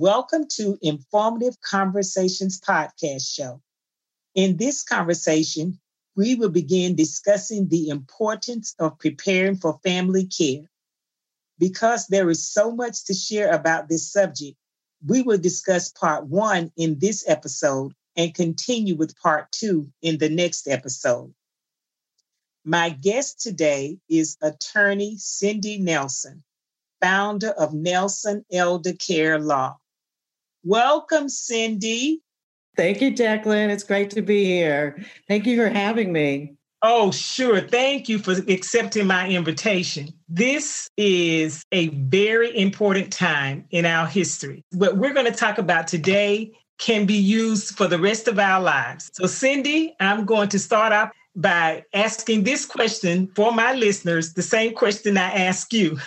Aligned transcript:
Welcome 0.00 0.46
to 0.48 0.78
Informative 0.80 1.60
Conversations 1.60 2.58
podcast 2.58 3.30
show. 3.30 3.60
In 4.34 4.56
this 4.56 4.82
conversation, 4.82 5.78
we 6.16 6.36
will 6.36 6.48
begin 6.48 6.96
discussing 6.96 7.68
the 7.68 7.90
importance 7.90 8.74
of 8.78 8.98
preparing 8.98 9.56
for 9.56 9.78
family 9.84 10.24
care. 10.24 10.70
Because 11.58 12.06
there 12.06 12.30
is 12.30 12.50
so 12.50 12.72
much 12.72 13.04
to 13.04 13.12
share 13.12 13.52
about 13.52 13.90
this 13.90 14.10
subject, 14.10 14.56
we 15.06 15.20
will 15.20 15.36
discuss 15.36 15.90
part 15.90 16.24
one 16.24 16.72
in 16.78 16.98
this 16.98 17.22
episode 17.28 17.92
and 18.16 18.32
continue 18.32 18.96
with 18.96 19.20
part 19.20 19.52
two 19.52 19.92
in 20.00 20.16
the 20.16 20.30
next 20.30 20.66
episode. 20.66 21.34
My 22.64 22.88
guest 22.88 23.42
today 23.42 23.98
is 24.08 24.38
attorney 24.40 25.16
Cindy 25.18 25.76
Nelson 25.76 26.42
founder 27.00 27.50
of 27.50 27.72
Nelson 27.72 28.44
Elder 28.52 28.92
Care 28.92 29.38
Law. 29.38 29.79
Welcome, 30.64 31.28
Cindy. 31.28 32.20
Thank 32.76 33.00
you, 33.00 33.12
Jacquelyn. 33.12 33.70
It's 33.70 33.84
great 33.84 34.10
to 34.10 34.22
be 34.22 34.44
here. 34.44 35.04
Thank 35.28 35.46
you 35.46 35.56
for 35.56 35.68
having 35.68 36.12
me. 36.12 36.54
Oh, 36.82 37.10
sure. 37.10 37.60
Thank 37.60 38.08
you 38.08 38.18
for 38.18 38.32
accepting 38.48 39.06
my 39.06 39.28
invitation. 39.28 40.08
This 40.28 40.88
is 40.96 41.62
a 41.72 41.88
very 41.88 42.56
important 42.58 43.12
time 43.12 43.66
in 43.70 43.84
our 43.84 44.06
history. 44.06 44.64
What 44.72 44.96
we're 44.96 45.12
going 45.12 45.30
to 45.30 45.38
talk 45.38 45.58
about 45.58 45.88
today 45.88 46.52
can 46.78 47.04
be 47.04 47.14
used 47.14 47.76
for 47.76 47.86
the 47.86 47.98
rest 47.98 48.28
of 48.28 48.38
our 48.38 48.62
lives. 48.62 49.10
So, 49.12 49.26
Cindy, 49.26 49.94
I'm 50.00 50.24
going 50.24 50.48
to 50.50 50.58
start 50.58 50.94
off 50.94 51.10
by 51.36 51.84
asking 51.92 52.44
this 52.44 52.64
question 52.64 53.30
for 53.36 53.52
my 53.52 53.74
listeners, 53.74 54.32
the 54.32 54.42
same 54.42 54.74
question 54.74 55.18
I 55.18 55.30
ask 55.32 55.72
you. 55.72 55.98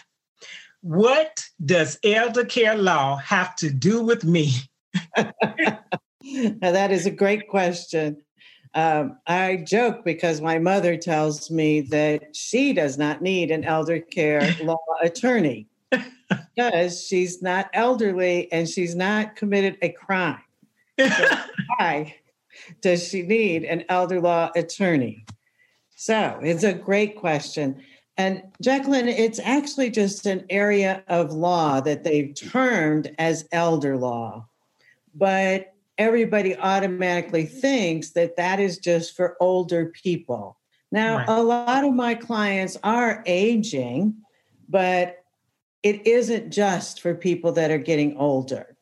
What 0.83 1.45
does 1.63 1.97
elder 2.03 2.43
care 2.43 2.75
law 2.75 3.15
have 3.15 3.55
to 3.55 3.69
do 3.69 4.03
with 4.03 4.25
me? 4.25 4.51
that 5.15 6.89
is 6.91 7.05
a 7.05 7.11
great 7.11 7.47
question. 7.47 8.17
Um, 8.73 9.17
I 9.25 9.63
joke 9.65 10.03
because 10.03 10.41
my 10.41 10.59
mother 10.59 10.97
tells 10.97 11.49
me 11.49 11.79
that 11.91 12.35
she 12.35 12.73
does 12.73 12.97
not 12.97 13.21
need 13.21 13.49
an 13.49 13.63
elder 13.63 14.01
care 14.01 14.53
law 14.63 14.77
attorney 15.01 15.67
because 15.89 17.05
she's 17.05 17.41
not 17.41 17.69
elderly 17.73 18.51
and 18.51 18.67
she's 18.67 18.93
not 18.93 19.37
committed 19.37 19.77
a 19.81 19.89
crime. 19.89 20.41
So 20.99 21.25
why 21.77 22.15
does 22.81 23.07
she 23.07 23.21
need 23.21 23.63
an 23.63 23.85
elder 23.87 24.19
law 24.19 24.51
attorney? 24.53 25.25
So 25.95 26.39
it's 26.43 26.65
a 26.65 26.73
great 26.73 27.15
question. 27.15 27.81
And 28.17 28.43
Jacquelyn, 28.63 29.07
it's 29.07 29.39
actually 29.39 29.89
just 29.89 30.25
an 30.25 30.45
area 30.49 31.03
of 31.07 31.33
law 31.33 31.81
that 31.81 32.03
they've 32.03 32.33
termed 32.35 33.13
as 33.17 33.47
elder 33.51 33.97
law. 33.97 34.47
But 35.15 35.73
everybody 35.97 36.55
automatically 36.57 37.45
thinks 37.45 38.11
that 38.11 38.35
that 38.37 38.59
is 38.59 38.77
just 38.77 39.15
for 39.15 39.35
older 39.39 39.87
people. 39.87 40.57
Now, 40.91 41.17
right. 41.17 41.29
a 41.29 41.41
lot 41.41 41.83
of 41.83 41.93
my 41.93 42.13
clients 42.13 42.77
are 42.83 43.23
aging, 43.25 44.15
but 44.69 45.23
it 45.81 46.05
isn't 46.05 46.51
just 46.51 47.01
for 47.01 47.15
people 47.15 47.51
that 47.53 47.71
are 47.71 47.79
getting 47.79 48.15
older. 48.17 48.77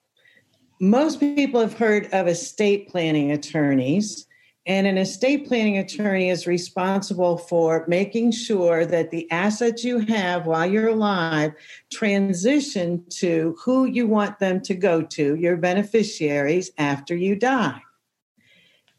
Most 0.79 1.19
people 1.19 1.61
have 1.61 1.77
heard 1.77 2.11
of 2.11 2.27
estate 2.27 2.89
planning 2.89 3.31
attorneys. 3.31 4.27
And 4.71 4.87
an 4.87 4.97
estate 4.97 5.49
planning 5.49 5.79
attorney 5.79 6.29
is 6.29 6.47
responsible 6.47 7.37
for 7.37 7.83
making 7.89 8.31
sure 8.31 8.85
that 8.85 9.11
the 9.11 9.29
assets 9.29 9.83
you 9.83 9.99
have 9.99 10.45
while 10.45 10.65
you're 10.65 10.87
alive 10.87 11.51
transition 11.91 13.03
to 13.09 13.57
who 13.59 13.83
you 13.83 14.07
want 14.07 14.39
them 14.39 14.61
to 14.61 14.73
go 14.73 15.01
to, 15.01 15.35
your 15.35 15.57
beneficiaries, 15.57 16.71
after 16.77 17.13
you 17.13 17.35
die. 17.35 17.81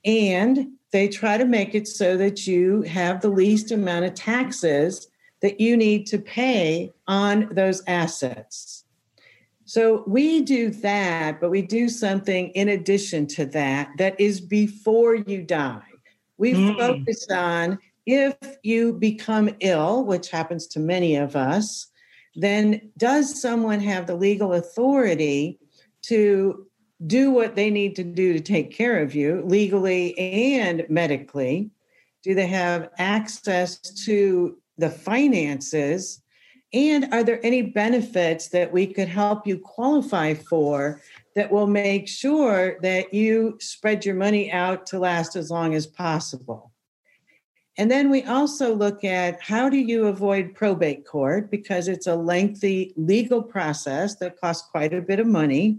And 0.05 0.73
they 0.91 1.09
try 1.09 1.39
to 1.39 1.47
make 1.47 1.75
it 1.75 1.89
so 1.89 2.19
that 2.19 2.47
you 2.47 2.83
have 2.83 3.23
the 3.23 3.31
least 3.31 3.71
amount 3.71 4.05
of 4.05 4.13
taxes 4.13 5.09
that 5.41 5.59
you 5.59 5.79
need 5.79 6.07
to 6.09 6.19
pay 6.19 6.93
on 7.09 7.49
those 7.51 7.83
assets. 7.87 8.82
So 9.73 10.05
we 10.07 10.43
do 10.43 10.69
that, 10.69 11.41
but 11.41 11.49
we 11.49 11.63
do 11.63 11.89
something 11.89 12.51
in 12.51 12.69
addition 12.69 13.27
to 13.29 13.47
that 13.47 13.89
that 13.97 14.21
is 14.21 14.39
before 14.39 15.15
you 15.15 15.43
die. 15.43 15.81
We 16.37 16.53
mm. 16.53 16.77
focus 16.77 17.27
on 17.31 17.79
if 18.05 18.37
you 18.63 18.93
become 18.93 19.49
ill, 19.61 20.05
which 20.05 20.29
happens 20.29 20.67
to 20.67 20.79
many 20.79 21.17
of 21.17 21.37
us, 21.37 21.87
then 22.35 22.91
does 22.99 23.41
someone 23.41 23.81
have 23.81 24.07
the 24.07 24.15
legal 24.15 24.53
authority 24.53 25.59
to 26.03 26.67
do 27.07 27.31
what 27.31 27.57
they 27.57 27.71
need 27.71 27.97
to 27.97 28.05
do 28.05 28.35
to 28.35 28.41
take 28.41 28.77
care 28.77 29.03
of 29.03 29.15
you 29.15 29.43
legally 29.47 30.19
and 30.19 30.85
medically? 30.91 31.71
Do 32.23 32.35
they 32.35 32.47
have 32.47 32.91
access 32.99 33.79
to 34.05 34.59
the 34.77 34.91
finances 34.91 36.22
and 36.73 37.13
are 37.13 37.23
there 37.23 37.45
any 37.45 37.63
benefits 37.63 38.49
that 38.49 38.73
we 38.73 38.87
could 38.87 39.09
help 39.09 39.47
you 39.47 39.59
qualify 39.59 40.35
for 40.35 41.01
that 41.35 41.53
will 41.53 41.67
make 41.67 42.09
sure 42.09 42.79
that 42.81 43.13
you 43.13 43.59
spread 43.61 44.07
your 44.07 44.15
money 44.15 44.51
out 44.51 44.87
to 44.87 44.99
last 44.99 45.37
as 45.37 45.51
long 45.51 45.75
as 45.75 45.87
possible? 45.87 46.73
And 47.79 47.91
then 47.91 48.11
we 48.11 48.23
also 48.23 48.75
look 48.75 49.03
at 49.05 49.41
how 49.41 49.69
do 49.69 49.79
you 49.79 50.07
avoid 50.07 50.55
probate 50.55 51.07
court 51.07 51.51
because 51.51 51.89
it's 51.89 52.07
a 52.07 52.17
lengthy 52.17 52.93
legal 52.97 53.43
process 53.43 54.17
that 54.17 54.41
costs 54.41 54.69
quite 54.71 54.93
a 54.93 55.01
bit 55.01 55.21
of 55.21 55.27
money. 55.27 55.79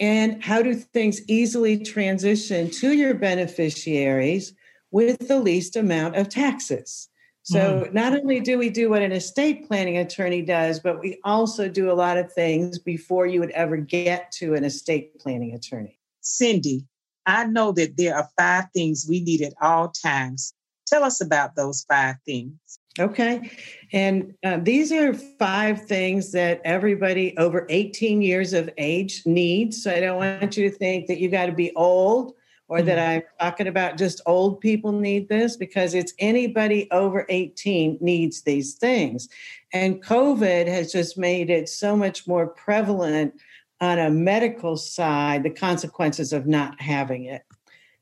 And 0.00 0.42
how 0.42 0.62
do 0.62 0.74
things 0.74 1.28
easily 1.28 1.78
transition 1.78 2.70
to 2.70 2.92
your 2.92 3.14
beneficiaries 3.14 4.54
with 4.90 5.26
the 5.26 5.40
least 5.40 5.76
amount 5.76 6.16
of 6.16 6.28
taxes? 6.28 7.08
So 7.48 7.84
mm. 7.86 7.94
not 7.94 8.12
only 8.12 8.40
do 8.40 8.58
we 8.58 8.68
do 8.68 8.90
what 8.90 9.00
an 9.00 9.10
estate 9.10 9.66
planning 9.66 9.96
attorney 9.96 10.42
does, 10.42 10.80
but 10.80 11.00
we 11.00 11.18
also 11.24 11.66
do 11.66 11.90
a 11.90 11.94
lot 11.94 12.18
of 12.18 12.30
things 12.30 12.78
before 12.78 13.26
you 13.26 13.40
would 13.40 13.52
ever 13.52 13.78
get 13.78 14.30
to 14.32 14.52
an 14.52 14.64
estate 14.64 15.18
planning 15.18 15.54
attorney. 15.54 15.98
Cindy, 16.20 16.84
I 17.24 17.46
know 17.46 17.72
that 17.72 17.96
there 17.96 18.14
are 18.14 18.28
five 18.38 18.66
things 18.74 19.06
we 19.08 19.20
need 19.20 19.40
at 19.40 19.54
all 19.62 19.88
times. 19.88 20.52
Tell 20.86 21.02
us 21.02 21.22
about 21.22 21.56
those 21.56 21.86
five 21.88 22.16
things. 22.26 22.52
Okay. 22.98 23.50
And 23.94 24.34
uh, 24.44 24.58
these 24.60 24.92
are 24.92 25.14
five 25.14 25.86
things 25.86 26.32
that 26.32 26.60
everybody 26.66 27.34
over 27.38 27.64
18 27.70 28.20
years 28.20 28.52
of 28.52 28.68
age 28.76 29.22
needs. 29.24 29.82
So 29.82 29.90
I 29.90 30.00
don't 30.00 30.18
want 30.18 30.54
you 30.54 30.68
to 30.68 30.76
think 30.76 31.06
that 31.06 31.18
you 31.18 31.30
got 31.30 31.46
to 31.46 31.52
be 31.52 31.74
old 31.76 32.34
or 32.68 32.82
that 32.82 32.98
mm-hmm. 32.98 33.26
I'm 33.40 33.50
talking 33.50 33.66
about 33.66 33.96
just 33.96 34.20
old 34.26 34.60
people 34.60 34.92
need 34.92 35.28
this 35.28 35.56
because 35.56 35.94
it's 35.94 36.12
anybody 36.18 36.88
over 36.90 37.26
18 37.28 37.98
needs 38.00 38.42
these 38.42 38.74
things. 38.74 39.28
And 39.72 40.02
COVID 40.02 40.66
has 40.66 40.92
just 40.92 41.18
made 41.18 41.50
it 41.50 41.68
so 41.68 41.96
much 41.96 42.26
more 42.26 42.46
prevalent 42.46 43.34
on 43.80 43.98
a 43.98 44.10
medical 44.10 44.76
side, 44.76 45.42
the 45.42 45.50
consequences 45.50 46.32
of 46.32 46.46
not 46.46 46.80
having 46.80 47.24
it. 47.24 47.42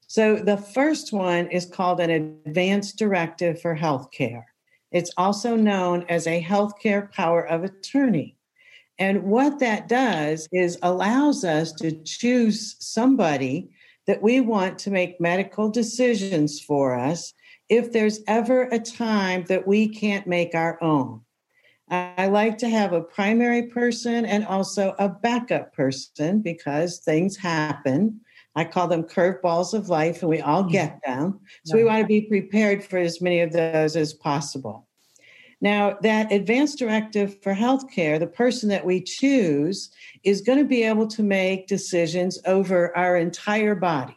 So 0.09 0.37
the 0.37 0.57
first 0.57 1.13
one 1.13 1.49
is 1.49 1.67
called 1.67 2.01
an 2.01 2.11
advance 2.11 2.93
directive 2.93 3.61
for 3.61 3.77
healthcare. 3.77 4.45
It's 4.93 5.11
also 5.17 5.57
known 5.57 6.05
as 6.09 6.27
a 6.27 6.43
healthcare 6.43 7.11
power 7.13 7.47
of 7.47 7.65
attorney. 7.65 8.37
And 8.99 9.25
what 9.25 9.59
that 9.59 9.89
does 9.89 10.49
is 10.53 10.79
allows 10.83 11.45
us 11.45 11.73
to 11.73 11.93
choose 11.93 12.77
somebody 12.79 13.71
that 14.07 14.23
we 14.23 14.41
want 14.41 14.79
to 14.81 14.91
make 14.91 15.21
medical 15.21 15.69
decisions 15.69 16.61
for 16.61 16.95
us 16.95 17.35
if 17.69 17.93
there's 17.93 18.21
ever 18.29 18.65
a 18.65 18.79
time 18.79 19.45
that 19.49 19.67
we 19.67 19.89
can't 19.89 20.27
make 20.27 20.55
our 20.55 20.83
own. 20.83 21.21
I 21.89 22.27
like 22.27 22.59
to 22.59 22.69
have 22.69 22.93
a 22.93 23.01
primary 23.01 23.65
person 23.69 24.25
and 24.27 24.45
also 24.45 24.95
a 24.99 25.09
backup 25.09 25.73
person 25.73 26.41
because 26.41 26.99
things 26.99 27.37
happen. 27.37 28.21
I 28.57 28.65
call 28.65 28.89
them 28.89 29.05
curveballs 29.05 29.73
of 29.73 29.89
life, 29.89 30.23
and 30.23 30.31
we 30.31 30.41
all 30.41 30.65
get 30.65 31.01
them. 31.07 31.41
So 31.65 31.77
we 31.77 31.85
want 31.85 32.01
to 32.01 32.07
be 32.07 32.23
prepared 32.23 32.83
for 32.83 32.99
as 32.99 33.21
many 33.21 33.41
of 33.41 33.53
those 33.53 33.95
as 33.95 34.15
possible. 34.15 34.86
Now, 35.61 35.97
that 36.03 36.33
advanced 36.33 36.79
directive 36.79 37.43
for 37.43 37.55
healthcare, 37.55 38.19
the 38.19 38.27
person 38.27 38.69
that 38.69 38.85
we 38.85 39.01
choose 39.01 39.91
is 40.23 40.43
going 40.43 40.59
to 40.59 40.65
be 40.65 40.83
able 40.83 41.07
to 41.09 41.23
make 41.23 41.67
decisions 41.67 42.39
over 42.45 42.95
our 42.97 43.17
entire 43.17 43.75
body, 43.75 44.17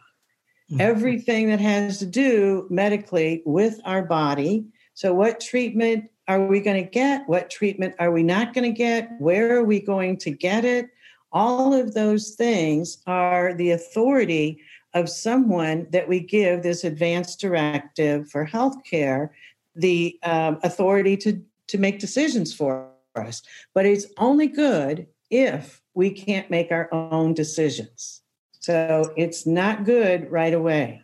mm-hmm. 0.70 0.80
everything 0.80 1.48
that 1.48 1.60
has 1.60 1.98
to 2.00 2.06
do 2.06 2.66
medically 2.68 3.42
with 3.46 3.80
our 3.86 4.02
body. 4.02 4.66
So, 4.92 5.14
what 5.14 5.40
treatment 5.40 6.10
are 6.28 6.46
we 6.46 6.60
going 6.60 6.84
to 6.84 6.90
get? 6.90 7.26
What 7.26 7.50
treatment 7.50 7.94
are 7.98 8.12
we 8.12 8.22
not 8.22 8.52
going 8.52 8.70
to 8.70 8.76
get? 8.76 9.10
Where 9.18 9.56
are 9.56 9.64
we 9.64 9.80
going 9.80 10.18
to 10.18 10.30
get 10.30 10.64
it? 10.66 10.90
All 11.32 11.72
of 11.72 11.94
those 11.94 12.34
things 12.34 12.98
are 13.06 13.54
the 13.54 13.70
authority 13.70 14.60
of 14.94 15.08
someone 15.08 15.86
that 15.90 16.08
we 16.08 16.20
give 16.20 16.62
this 16.62 16.84
advanced 16.84 17.40
directive 17.40 18.28
for 18.28 18.46
healthcare 18.46 19.30
the 19.80 20.18
um, 20.22 20.58
authority 20.62 21.16
to 21.18 21.42
to 21.68 21.78
make 21.78 21.98
decisions 21.98 22.52
for 22.52 22.90
us. 23.16 23.42
But 23.74 23.86
it's 23.86 24.06
only 24.18 24.48
good 24.48 25.06
if 25.30 25.82
we 25.94 26.10
can't 26.10 26.50
make 26.50 26.72
our 26.72 26.92
own 26.92 27.34
decisions. 27.34 28.22
So 28.60 29.12
it's 29.16 29.46
not 29.46 29.84
good 29.84 30.30
right 30.30 30.52
away. 30.52 31.00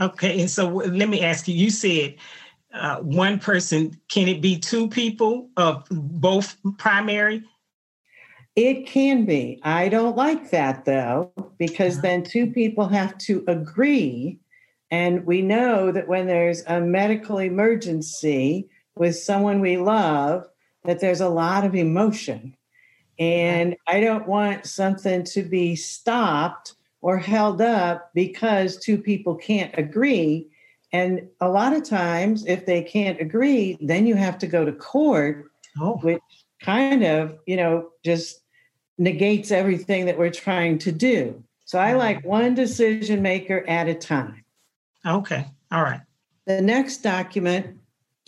Okay, 0.00 0.40
and 0.40 0.50
so 0.50 0.68
let 0.68 1.08
me 1.08 1.22
ask 1.22 1.48
you. 1.48 1.54
You 1.54 1.70
said 1.70 2.16
uh, 2.72 2.98
one 2.98 3.38
person. 3.38 3.98
Can 4.08 4.28
it 4.28 4.40
be 4.40 4.58
two 4.58 4.88
people 4.88 5.48
of 5.56 5.84
both 5.90 6.56
primary? 6.78 7.44
It 8.56 8.86
can 8.86 9.24
be. 9.24 9.60
I 9.64 9.88
don't 9.88 10.16
like 10.16 10.50
that 10.50 10.84
though, 10.84 11.32
because 11.58 11.94
uh-huh. 11.94 12.02
then 12.02 12.22
two 12.22 12.46
people 12.48 12.86
have 12.88 13.16
to 13.18 13.44
agree 13.48 14.38
and 14.94 15.26
we 15.26 15.42
know 15.42 15.90
that 15.90 16.06
when 16.06 16.28
there's 16.28 16.62
a 16.68 16.80
medical 16.80 17.38
emergency 17.38 18.68
with 18.94 19.18
someone 19.18 19.58
we 19.58 19.76
love, 19.76 20.46
that 20.84 21.00
there's 21.00 21.20
a 21.20 21.28
lot 21.28 21.64
of 21.64 21.74
emotion. 21.74 22.56
And 23.18 23.74
I 23.88 23.98
don't 23.98 24.28
want 24.28 24.66
something 24.66 25.24
to 25.24 25.42
be 25.42 25.74
stopped 25.74 26.74
or 27.00 27.18
held 27.18 27.60
up 27.60 28.12
because 28.14 28.76
two 28.76 28.96
people 28.96 29.34
can't 29.34 29.76
agree. 29.76 30.46
And 30.92 31.28
a 31.40 31.48
lot 31.48 31.72
of 31.72 31.82
times, 31.82 32.46
if 32.46 32.64
they 32.64 32.80
can't 32.84 33.20
agree, 33.20 33.76
then 33.80 34.06
you 34.06 34.14
have 34.14 34.38
to 34.38 34.46
go 34.46 34.64
to 34.64 34.72
court, 34.72 35.46
oh. 35.80 35.96
which 36.02 36.22
kind 36.62 37.02
of, 37.02 37.36
you 37.46 37.56
know, 37.56 37.88
just 38.04 38.42
negates 38.96 39.50
everything 39.50 40.06
that 40.06 40.18
we're 40.18 40.30
trying 40.30 40.78
to 40.78 40.92
do. 40.92 41.42
So 41.64 41.80
I 41.80 41.94
like 41.94 42.24
one 42.24 42.54
decision 42.54 43.22
maker 43.22 43.64
at 43.66 43.88
a 43.88 43.94
time. 43.94 44.43
Okay. 45.06 45.46
All 45.70 45.82
right. 45.82 46.00
The 46.46 46.60
next 46.60 46.98
document 46.98 47.78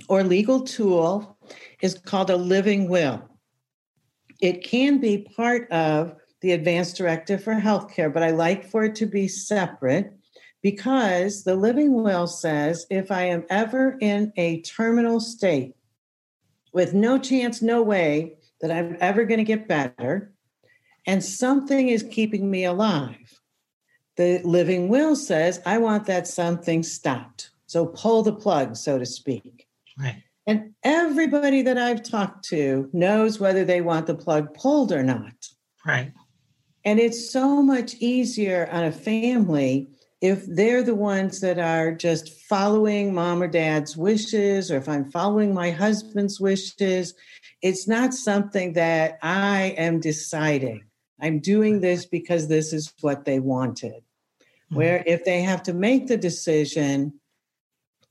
or 0.08 0.22
legal 0.22 0.60
tool 0.60 1.38
is 1.80 1.98
called 1.98 2.30
a 2.30 2.36
living 2.36 2.88
will. 2.88 3.22
It 4.40 4.64
can 4.64 4.98
be 5.00 5.26
part 5.36 5.70
of 5.70 6.16
the 6.42 6.52
advanced 6.52 6.96
directive 6.96 7.42
for 7.42 7.54
healthcare, 7.54 8.12
but 8.12 8.22
I 8.22 8.30
like 8.30 8.68
for 8.70 8.84
it 8.84 8.94
to 8.96 9.06
be 9.06 9.28
separate 9.28 10.12
because 10.62 11.44
the 11.44 11.54
living 11.54 12.02
will 12.02 12.26
says 12.26 12.86
if 12.90 13.10
I 13.10 13.22
am 13.24 13.44
ever 13.48 13.96
in 14.00 14.32
a 14.36 14.60
terminal 14.62 15.20
state 15.20 15.74
with 16.72 16.92
no 16.92 17.18
chance, 17.18 17.62
no 17.62 17.82
way 17.82 18.34
that 18.60 18.70
I'm 18.70 18.96
ever 19.00 19.24
going 19.24 19.38
to 19.38 19.44
get 19.44 19.68
better, 19.68 20.32
and 21.06 21.24
something 21.24 21.88
is 21.88 22.02
keeping 22.02 22.50
me 22.50 22.64
alive, 22.64 23.25
the 24.16 24.40
living 24.44 24.88
will 24.88 25.14
says, 25.14 25.60
I 25.66 25.78
want 25.78 26.06
that 26.06 26.26
something 26.26 26.82
stopped. 26.82 27.50
So 27.66 27.86
pull 27.86 28.22
the 28.22 28.32
plug, 28.32 28.76
so 28.76 28.98
to 28.98 29.06
speak. 29.06 29.66
Right. 29.98 30.22
And 30.46 30.74
everybody 30.82 31.62
that 31.62 31.76
I've 31.76 32.02
talked 32.02 32.44
to 32.46 32.88
knows 32.92 33.40
whether 33.40 33.64
they 33.64 33.80
want 33.80 34.06
the 34.06 34.14
plug 34.14 34.54
pulled 34.54 34.92
or 34.92 35.02
not. 35.02 35.34
Right. 35.84 36.12
And 36.84 37.00
it's 37.00 37.30
so 37.30 37.62
much 37.62 37.94
easier 37.94 38.68
on 38.70 38.84
a 38.84 38.92
family 38.92 39.90
if 40.20 40.46
they're 40.46 40.82
the 40.82 40.94
ones 40.94 41.40
that 41.40 41.58
are 41.58 41.92
just 41.92 42.40
following 42.48 43.12
mom 43.12 43.42
or 43.42 43.48
dad's 43.48 43.96
wishes, 43.96 44.70
or 44.70 44.76
if 44.76 44.88
I'm 44.88 45.10
following 45.10 45.52
my 45.52 45.70
husband's 45.70 46.40
wishes. 46.40 47.14
It's 47.60 47.88
not 47.88 48.14
something 48.14 48.74
that 48.74 49.18
I 49.22 49.74
am 49.76 49.98
deciding. 49.98 50.84
I'm 51.20 51.40
doing 51.40 51.80
this 51.80 52.06
because 52.06 52.48
this 52.48 52.72
is 52.72 52.92
what 53.00 53.24
they 53.24 53.40
wanted 53.40 54.05
where 54.70 54.98
mm-hmm. 54.98 55.08
if 55.08 55.24
they 55.24 55.42
have 55.42 55.62
to 55.64 55.72
make 55.72 56.06
the 56.06 56.16
decision, 56.16 57.12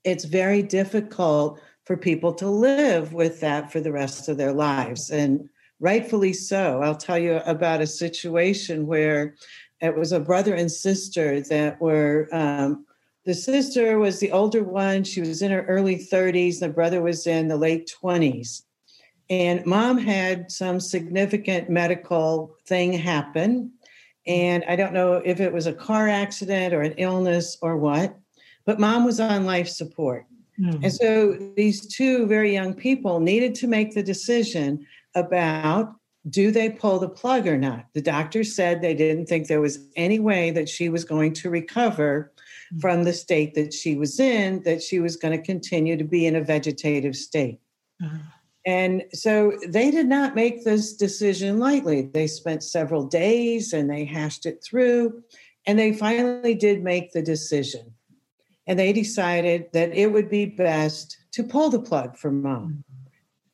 it's 0.03 0.25
very 0.25 0.61
difficult 0.61 1.59
for 1.85 1.97
people 1.97 2.33
to 2.33 2.47
live 2.47 3.13
with 3.13 3.39
that 3.41 3.71
for 3.71 3.79
the 3.79 3.91
rest 3.91 4.27
of 4.27 4.37
their 4.37 4.53
lives. 4.53 5.09
And 5.09 5.49
rightfully 5.79 6.33
so. 6.33 6.81
I'll 6.81 6.95
tell 6.95 7.17
you 7.17 7.37
about 7.45 7.81
a 7.81 7.87
situation 7.87 8.87
where 8.87 9.35
it 9.81 9.95
was 9.95 10.11
a 10.11 10.19
brother 10.19 10.53
and 10.53 10.71
sister 10.71 11.41
that 11.41 11.79
were. 11.81 12.27
Um, 12.31 12.85
the 13.25 13.33
sister 13.33 13.97
was 13.97 14.19
the 14.19 14.31
older 14.31 14.63
one. 14.63 15.03
She 15.03 15.19
was 15.19 15.41
in 15.41 15.51
her 15.51 15.65
early 15.65 15.95
30s. 15.95 16.59
The 16.59 16.69
brother 16.69 17.01
was 17.01 17.25
in 17.25 17.47
the 17.47 17.57
late 17.57 17.91
20s. 18.03 18.61
And 19.31 19.65
mom 19.65 19.97
had 19.97 20.51
some 20.51 20.79
significant 20.79 21.67
medical 21.67 22.55
thing 22.67 22.93
happen. 22.93 23.71
And 24.27 24.63
I 24.67 24.75
don't 24.75 24.93
know 24.93 25.21
if 25.23 25.39
it 25.39 25.53
was 25.53 25.67
a 25.67 25.73
car 25.73 26.07
accident 26.07 26.73
or 26.73 26.81
an 26.81 26.93
illness 26.97 27.57
or 27.61 27.77
what, 27.77 28.17
but 28.65 28.79
mom 28.79 29.05
was 29.05 29.19
on 29.19 29.45
life 29.45 29.67
support. 29.67 30.25
Mm. 30.59 30.83
And 30.83 30.93
so 30.93 31.51
these 31.55 31.85
two 31.87 32.25
very 32.25 32.53
young 32.53 32.73
people 32.73 33.19
needed 33.19 33.55
to 33.55 33.67
make 33.67 33.93
the 33.93 34.03
decision 34.03 34.85
about 35.13 35.95
do 36.27 36.49
they 36.49 36.71
pull 36.71 36.97
the 36.97 37.09
plug 37.09 37.47
or 37.47 37.57
not? 37.57 37.85
The 37.93 38.01
doctor 38.01 38.43
said 38.43 38.81
they 38.81 38.95
didn't 38.95 39.27
think 39.27 39.45
there 39.47 39.61
was 39.61 39.77
any 39.95 40.17
way 40.17 40.49
that 40.51 40.67
she 40.67 40.89
was 40.89 41.05
going 41.05 41.33
to 41.33 41.51
recover 41.51 42.31
mm. 42.73 42.81
from 42.81 43.03
the 43.03 43.13
state 43.13 43.53
that 43.53 43.73
she 43.73 43.95
was 43.95 44.19
in, 44.19 44.63
that 44.63 44.81
she 44.81 44.99
was 44.99 45.17
going 45.17 45.37
to 45.37 45.45
continue 45.45 45.97
to 45.97 46.03
be 46.03 46.25
in 46.25 46.35
a 46.35 46.41
vegetative 46.41 47.15
state. 47.15 47.59
Uh-huh. 48.03 48.17
And 48.65 49.03
so 49.13 49.53
they 49.67 49.91
did 49.91 50.07
not 50.07 50.33
make 50.33 50.63
this 50.63 50.93
decision 50.93 51.59
lightly. 51.59 52.01
They 52.01 52.25
spent 52.25 52.63
several 52.63 53.05
days 53.05 53.73
and 53.73 53.89
they 53.89 54.05
hashed 54.05 54.45
it 54.45 54.63
through, 54.63 55.23
and 55.67 55.77
they 55.77 55.93
finally 55.93 56.55
did 56.55 56.83
make 56.83 57.11
the 57.11 57.21
decision. 57.21 57.93
And 58.67 58.79
they 58.79 58.91
decided 58.91 59.67
that 59.73 59.95
it 59.95 60.11
would 60.11 60.29
be 60.29 60.47
best 60.47 61.17
to 61.33 61.43
pull 61.43 61.69
the 61.69 61.81
plug 61.81 62.17
for 62.17 62.31
mom. 62.31 62.83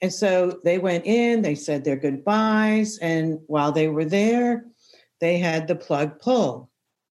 And 0.01 0.13
so 0.13 0.59
they 0.63 0.79
went 0.79 1.05
in, 1.05 1.41
they 1.41 1.55
said 1.55 1.83
their 1.83 1.97
goodbyes, 1.97 2.97
and 2.99 3.39
while 3.47 3.71
they 3.71 3.89
were 3.89 4.05
there, 4.05 4.65
they 5.19 5.37
had 5.37 5.67
the 5.67 5.75
plug 5.75 6.19
pulled. 6.19 6.67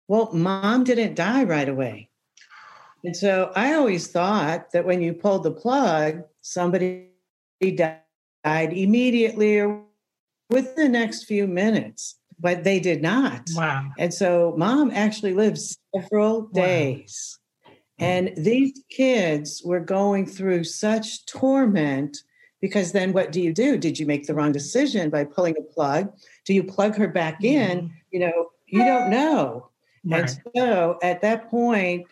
Well, 0.07 0.31
mom 0.33 0.85
didn't 0.85 1.15
die 1.15 1.45
right 1.45 1.69
away. 1.69 2.11
And 3.03 3.17
so 3.17 3.51
I 3.57 3.75
always 3.75 4.09
thought 4.09 4.71
that 4.73 4.85
when 4.85 5.01
you 5.01 5.15
pulled 5.15 5.43
the 5.43 5.51
plug, 5.51 6.23
somebody 6.43 7.09
died 7.61 8.03
immediately 8.45 9.61
or 9.61 9.83
within 10.51 10.75
the 10.77 10.89
next 10.89 11.25
few 11.25 11.47
minutes, 11.47 12.19
but 12.39 12.65
they 12.65 12.81
did 12.81 13.03
not. 13.03 13.49
Wow. 13.55 13.91
And 13.99 14.13
so 14.13 14.55
mom 14.57 14.91
actually 14.93 15.35
lived 15.35 15.61
several 15.95 16.43
days. 16.43 17.39
Wow. 17.65 17.73
And 17.99 18.33
these 18.37 18.83
kids 18.91 19.63
were 19.65 19.81
going 19.81 20.27
through 20.27 20.65
such 20.65 21.25
torment 21.27 22.19
because 22.61 22.93
then 22.93 23.13
what 23.13 23.33
do 23.33 23.41
you 23.41 23.53
do? 23.53 23.79
Did 23.79 23.99
you 23.99 24.07
make 24.07 24.27
the 24.27 24.35
wrong 24.35 24.53
decision 24.53 25.09
by 25.11 25.25
pulling 25.25 25.57
a 25.59 25.63
plug? 25.63 26.13
Do 26.45 26.53
you 26.55 26.63
plug 26.63 26.97
her 26.97 27.09
back 27.09 27.43
in? 27.43 27.79
Mm-hmm. 27.79 27.95
You 28.11 28.21
know, 28.21 28.51
you 28.67 28.85
don't 28.85 29.11
know. 29.11 29.71
Right. 30.05 30.21
And 30.21 30.41
so 30.55 30.99
at 31.03 31.23
that 31.23 31.51
point, 31.51 32.07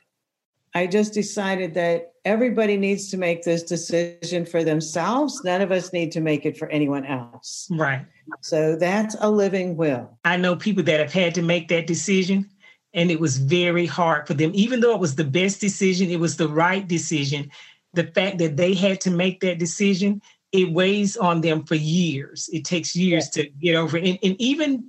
I 0.75 0.87
just 0.87 1.13
decided 1.13 1.75
that 1.75 2.14
everybody 2.25 2.77
needs 2.77 3.11
to 3.11 3.17
make 3.17 3.43
this 3.43 3.63
decision 3.63 4.47
for 4.47 4.65
themselves. 4.65 5.43
None 5.45 5.61
of 5.61 5.71
us 5.71 5.93
need 5.93 6.13
to 6.13 6.21
make 6.21 6.47
it 6.47 6.57
for 6.57 6.69
anyone 6.69 7.05
else. 7.05 7.69
Right. 7.71 8.07
So 8.41 8.77
that's 8.77 9.15
a 9.21 9.31
living 9.31 9.77
will. 9.77 10.19
I 10.25 10.37
know 10.37 10.57
people 10.57 10.83
that 10.85 11.01
have 11.01 11.13
had 11.13 11.35
to 11.35 11.43
make 11.43 11.69
that 11.69 11.87
decision 11.87 12.49
and 12.95 13.11
it 13.11 13.21
was 13.21 13.39
very 13.39 13.87
hard 13.87 14.27
for 14.27 14.35
them. 14.35 14.53
Even 14.55 14.81
though 14.81 14.95
it 14.95 15.01
was 15.01 15.17
the 15.17 15.25
best 15.25 15.61
decision, 15.61 16.11
it 16.11 16.21
was 16.21 16.37
the 16.37 16.49
right 16.49 16.87
decision. 16.87 17.51
The 17.93 18.05
fact 18.05 18.39
that 18.39 18.57
they 18.57 18.73
had 18.73 19.01
to 19.03 19.11
make 19.11 19.41
that 19.41 19.59
decision, 19.59 20.23
it 20.53 20.73
weighs 20.73 21.17
on 21.17 21.41
them 21.41 21.65
for 21.65 21.75
years. 21.75 22.49
It 22.53 22.65
takes 22.65 22.95
years 22.95 23.29
to 23.31 23.49
get 23.49 23.75
over 23.75 23.99
it. 23.99 24.05
And, 24.05 24.19
and 24.23 24.41
even 24.41 24.89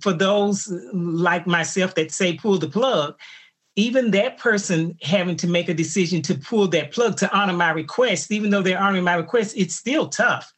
for 0.00 0.12
those 0.12 0.72
like 0.92 1.46
myself 1.46 1.94
that 1.96 2.12
say 2.12 2.36
pull 2.36 2.58
the 2.58 2.68
plug, 2.68 3.18
even 3.76 4.10
that 4.10 4.38
person 4.38 4.96
having 5.02 5.36
to 5.36 5.46
make 5.46 5.68
a 5.68 5.74
decision 5.74 6.22
to 6.22 6.34
pull 6.34 6.68
that 6.68 6.92
plug 6.92 7.16
to 7.18 7.36
honor 7.36 7.52
my 7.52 7.70
request, 7.70 8.30
even 8.32 8.50
though 8.50 8.62
they're 8.62 8.80
honoring 8.80 9.04
my 9.04 9.14
request, 9.14 9.56
it's 9.56 9.76
still 9.76 10.08
tough. 10.08 10.52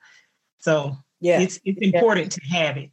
So 0.59 0.97
yeah, 1.21 1.41
it's 1.41 1.61
it's 1.65 1.81
important 1.81 2.37
yeah. 2.37 2.49
to 2.49 2.57
have 2.57 2.77
it. 2.77 2.91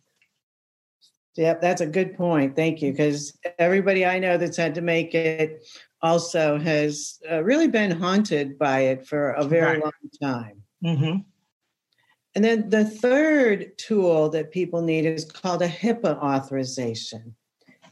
Yep, 1.35 1.61
that's 1.61 1.81
a 1.81 1.88
good 1.88 2.17
point. 2.17 2.55
Thank 2.55 2.81
you. 2.81 2.91
Because 2.91 3.38
everybody 3.57 4.05
I 4.05 4.19
know 4.19 4.38
that's 4.38 4.57
had 4.57 4.75
to 4.75 4.81
make 4.81 5.15
it 5.15 5.65
also 6.01 6.59
has 6.59 7.19
uh, 7.31 7.43
really 7.43 7.67
been 7.67 7.91
haunted 7.91 8.57
by 8.57 8.81
it 8.81 9.07
for 9.07 9.31
a 9.31 9.45
very 9.45 9.79
right. 9.79 9.83
long 9.83 9.91
time. 10.21 10.61
Mm-hmm. 10.83 11.19
And 12.35 12.45
then 12.45 12.69
the 12.69 12.85
third 12.85 13.77
tool 13.77 14.29
that 14.29 14.51
people 14.51 14.81
need 14.81 15.05
is 15.05 15.25
called 15.25 15.61
a 15.61 15.67
HIPAA 15.67 16.17
authorization. 16.21 17.35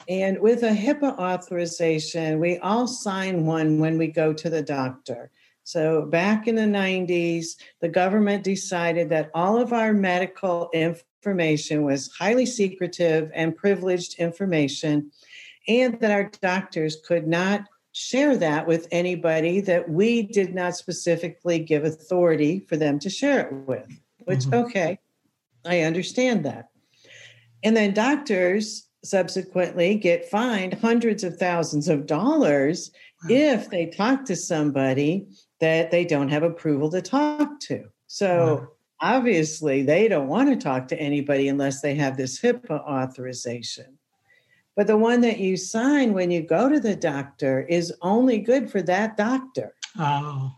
And 0.09 0.39
with 0.39 0.63
a 0.63 0.69
HIPAA 0.69 1.17
authorization, 1.17 2.39
we 2.39 2.57
all 2.59 2.87
sign 2.87 3.45
one 3.45 3.79
when 3.79 3.97
we 3.97 4.07
go 4.07 4.33
to 4.33 4.49
the 4.49 4.61
doctor. 4.61 5.31
So 5.63 6.03
back 6.03 6.47
in 6.47 6.55
the 6.55 6.61
90s, 6.61 7.57
the 7.81 7.89
government 7.89 8.43
decided 8.43 9.09
that 9.09 9.29
all 9.33 9.61
of 9.61 9.73
our 9.73 9.91
medical 9.91 10.69
information 10.73 11.83
was 11.83 12.09
highly 12.17 12.45
secretive 12.45 13.29
and 13.35 13.53
privileged 13.53 14.17
information, 14.17 15.11
and 15.67 15.99
that 15.99 16.11
our 16.11 16.31
doctors 16.41 16.95
could 17.05 17.27
not 17.27 17.65
share 17.91 18.37
that 18.37 18.65
with 18.65 18.87
anybody 18.91 19.59
that 19.59 19.89
we 19.89 20.21
did 20.21 20.55
not 20.55 20.77
specifically 20.77 21.59
give 21.59 21.83
authority 21.83 22.59
for 22.59 22.77
them 22.77 22.97
to 22.99 23.09
share 23.09 23.47
it 23.47 23.53
with, 23.67 23.91
which, 24.23 24.41
mm-hmm. 24.41 24.65
okay, 24.65 24.99
I 25.65 25.81
understand 25.81 26.45
that. 26.45 26.69
And 27.63 27.75
then 27.75 27.93
doctors 27.93 28.86
subsequently 29.03 29.95
get 29.95 30.29
fined 30.29 30.73
hundreds 30.73 31.23
of 31.23 31.37
thousands 31.37 31.87
of 31.87 32.05
dollars 32.05 32.91
if 33.29 33.69
they 33.69 33.87
talk 33.87 34.25
to 34.25 34.35
somebody 34.35 35.27
that 35.59 35.91
they 35.91 36.05
don't 36.05 36.29
have 36.29 36.43
approval 36.43 36.89
to 36.91 37.01
talk 37.01 37.59
to. 37.59 37.85
So 38.07 38.67
obviously, 39.01 39.83
they 39.83 40.07
don't 40.07 40.27
want 40.27 40.49
to 40.49 40.55
talk 40.55 40.87
to 40.89 40.99
anybody 40.99 41.47
unless 41.47 41.81
they 41.81 41.95
have 41.95 42.17
this 42.17 42.39
HIPAA 42.39 42.79
authorization. 42.81 43.97
But 44.75 44.87
the 44.87 44.97
one 44.97 45.21
that 45.21 45.39
you 45.39 45.57
sign 45.57 46.13
when 46.13 46.29
you 46.29 46.41
go 46.41 46.69
to 46.69 46.79
the 46.79 46.95
doctor 46.95 47.61
is 47.61 47.93
only 48.01 48.37
good 48.37 48.69
for 48.69 48.81
that 48.83 49.17
doctor. 49.17 49.73
Oh. 49.97 50.51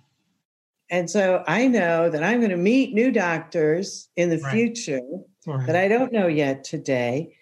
And 0.92 1.10
so 1.10 1.44
I 1.48 1.68
know 1.68 2.10
that 2.10 2.24
I'm 2.24 2.40
going 2.40 2.50
to 2.50 2.58
meet 2.58 2.94
new 2.94 3.12
doctors 3.12 4.10
in 4.16 4.30
the 4.30 4.40
right. 4.40 4.52
future 4.52 5.00
right. 5.48 5.66
that 5.66 5.76
I 5.76 5.88
don't 5.88 6.12
know 6.12 6.28
yet 6.28 6.64
today 6.64 7.34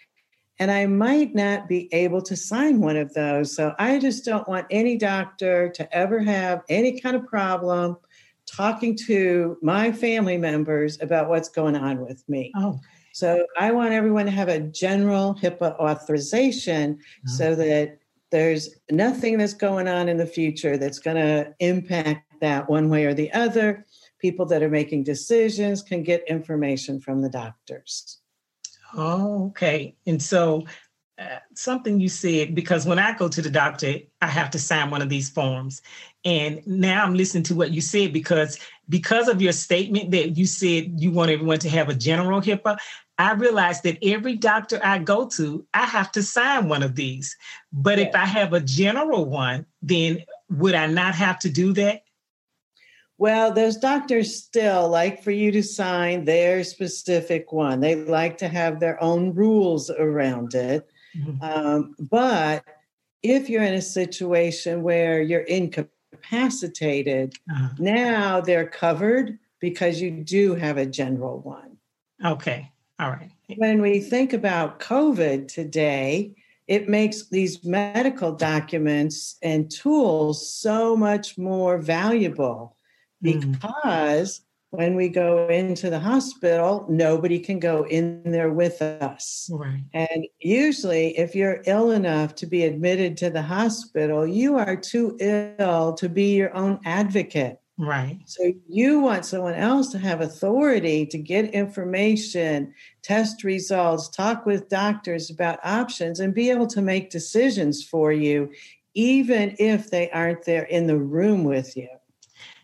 and 0.60 0.72
I 0.72 0.86
might 0.88 1.36
not 1.36 1.68
be 1.68 1.94
able 1.94 2.22
to 2.24 2.36
sign 2.36 2.80
one 2.80 2.98
of 2.98 3.14
those. 3.14 3.56
So 3.56 3.74
I 3.78 4.00
just 4.00 4.26
don't 4.26 4.48
want 4.48 4.66
any 4.72 4.98
doctor 4.98 5.70
to 5.70 5.96
ever 5.96 6.20
have 6.20 6.64
any 6.70 7.00
kind 7.00 7.16
of 7.16 7.26
problem 7.28 7.98
talking 8.48 8.96
to 8.96 9.58
my 9.62 9.92
family 9.92 10.38
members 10.38 11.00
about 11.02 11.30
what's 11.30 11.50
going 11.50 11.76
on 11.76 12.00
with 12.00 12.28
me. 12.28 12.52
Oh. 12.56 12.80
So 13.14 13.46
I 13.60 13.72
want 13.72 13.94
everyone 13.94 14.26
to 14.26 14.32
have 14.32 14.48
a 14.48 14.60
general 14.60 15.36
HIPAA 15.36 15.78
authorization 15.80 17.00
oh. 17.00 17.32
so 17.32 17.56
that 17.56 18.00
there's 18.32 18.70
nothing 18.90 19.38
that's 19.38 19.54
going 19.54 19.88
on 19.88 20.10
in 20.10 20.18
the 20.18 20.26
future 20.26 20.78
that's 20.78 21.00
going 21.00 21.18
to 21.18 21.54
impact 21.60 22.26
that 22.42 22.70
one 22.70 22.90
way 22.90 23.06
or 23.06 23.14
the 23.14 23.32
other. 23.34 23.86
People 24.20 24.46
that 24.48 24.64
are 24.64 24.70
making 24.70 25.04
decisions 25.04 25.82
can 25.82 26.04
get 26.04 26.28
information 26.28 27.00
from 27.00 27.22
the 27.22 27.30
doctors. 27.30 28.20
Oh, 28.96 29.48
okay. 29.48 29.96
And 30.06 30.22
so 30.22 30.66
uh, 31.20 31.40
something 31.56 32.00
you 32.00 32.10
said, 32.10 32.54
because 32.54 32.86
when 32.86 33.00
I 33.00 33.18
go 33.18 33.28
to 33.28 33.42
the 33.42 33.50
doctor, 33.50 33.96
I 34.22 34.28
have 34.28 34.52
to 34.52 34.60
sign 34.60 34.92
one 34.92 35.02
of 35.02 35.10
these 35.10 35.30
forms. 35.30 35.82
And 36.24 36.66
now 36.68 37.04
I'm 37.04 37.16
listening 37.16 37.44
to 37.46 37.56
what 37.56 37.72
you 37.72 37.82
said 37.82 38.14
because 38.14 38.60
because 38.90 39.28
of 39.28 39.42
your 39.42 39.52
statement 39.52 40.12
that 40.12 40.38
you 40.38 40.46
said 40.46 40.94
you 40.98 41.12
want 41.12 41.32
everyone 41.32 41.60
to 41.60 41.70
have 41.70 41.90
a 41.90 41.96
general 41.96 42.42
HIPAA, 42.42 42.78
I 43.18 43.34
realized 43.34 43.84
that 43.84 43.98
every 44.04 44.36
doctor 44.36 44.80
I 44.84 45.00
go 45.00 45.28
to, 45.30 45.66
I 45.74 45.86
have 45.86 46.12
to 46.12 46.22
sign 46.22 46.70
one 46.70 46.84
of 46.84 46.96
these. 46.96 47.36
But 47.74 47.98
if 47.98 48.14
I 48.14 48.26
have 48.26 48.54
a 48.54 48.60
general 48.60 49.26
one, 49.26 49.66
then 49.82 50.24
would 50.50 50.76
I 50.76 50.86
not 50.86 51.16
have 51.16 51.40
to 51.40 51.50
do 51.50 51.74
that? 51.74 52.04
Well, 53.20 53.52
those 53.52 53.78
doctors 53.78 54.36
still 54.36 54.90
like 54.90 55.24
for 55.24 55.32
you 55.32 55.52
to 55.52 55.64
sign 55.64 56.26
their 56.26 56.64
specific 56.64 57.52
one. 57.52 57.80
They 57.80 57.96
like 57.96 58.38
to 58.40 58.48
have 58.48 58.80
their 58.80 59.02
own 59.04 59.34
rules 59.34 59.90
around 59.90 60.54
it. 60.54 60.88
Mm-hmm. 61.18 61.44
Um, 61.44 61.96
but 62.00 62.64
if 63.24 63.50
you're 63.50 63.64
in 63.64 63.74
a 63.74 63.82
situation 63.82 64.84
where 64.84 65.22
you're 65.22 65.42
incapacitated, 65.42 67.34
uh-huh. 67.52 67.70
now 67.80 68.42
they're 68.42 68.68
covered 68.68 69.40
because 69.60 70.00
you 70.00 70.12
do 70.12 70.54
have 70.54 70.78
a 70.78 70.86
general 70.86 71.40
one. 71.40 71.78
Okay. 72.24 72.72
All 73.00 73.10
right. 73.10 73.32
When 73.56 73.82
we 73.82 74.00
think 74.00 74.34
about 74.34 74.80
COVID 74.80 75.48
today, 75.48 76.36
it 76.68 76.90
makes 76.90 77.30
these 77.30 77.64
medical 77.64 78.32
documents 78.32 79.38
and 79.42 79.72
tools 79.72 80.52
so 80.54 80.96
much 80.96 81.38
more 81.38 81.78
valuable. 81.78 82.77
Because 83.22 84.40
mm. 84.40 84.44
when 84.72 84.96
we 84.96 85.10
go 85.10 85.48
into 85.48 85.90
the 85.90 86.00
hospital, 86.00 86.86
nobody 86.90 87.40
can 87.40 87.60
go 87.60 87.86
in 87.86 88.22
there 88.24 88.52
with 88.52 88.82
us. 88.82 89.50
Right. 89.52 89.84
And 89.94 90.26
usually, 90.40 91.18
if 91.18 91.36
you're 91.36 91.62
ill 91.66 91.92
enough 91.92 92.36
to 92.36 92.46
be 92.46 92.64
admitted 92.64 93.18
to 93.18 93.30
the 93.30 93.42
hospital, 93.42 94.28
you 94.28 94.58
are 94.58 94.76
too 94.76 95.18
ill 95.20 95.94
to 95.94 96.10
be 96.10 96.36
your 96.36 96.56
own 96.56 96.80
advocate. 96.86 97.60
Right. 97.80 98.20
So 98.26 98.54
you 98.68 99.00
want 99.02 99.26
someone 99.26 99.54
else 99.54 99.92
to 99.92 100.00
have 100.00 100.22
authority 100.22 101.06
to 101.06 101.18
get 101.18 101.54
information, 101.54 102.74
test 103.04 103.44
results, 103.44 104.10
talk 104.10 104.48
with 104.48 104.68
doctors 104.68 105.30
about 105.30 105.60
options, 105.64 106.20
and 106.20 106.34
be 106.34 106.50
able 106.50 106.66
to 106.68 106.82
make 106.82 107.12
decisions 107.12 107.84
for 107.84 108.12
you, 108.12 108.52
even 108.96 109.56
if 109.60 109.92
they 109.92 110.10
aren't 110.10 110.44
there 110.44 110.64
in 110.64 110.88
the 110.88 110.98
room 110.98 111.44
with 111.44 111.78
you. 111.78 111.88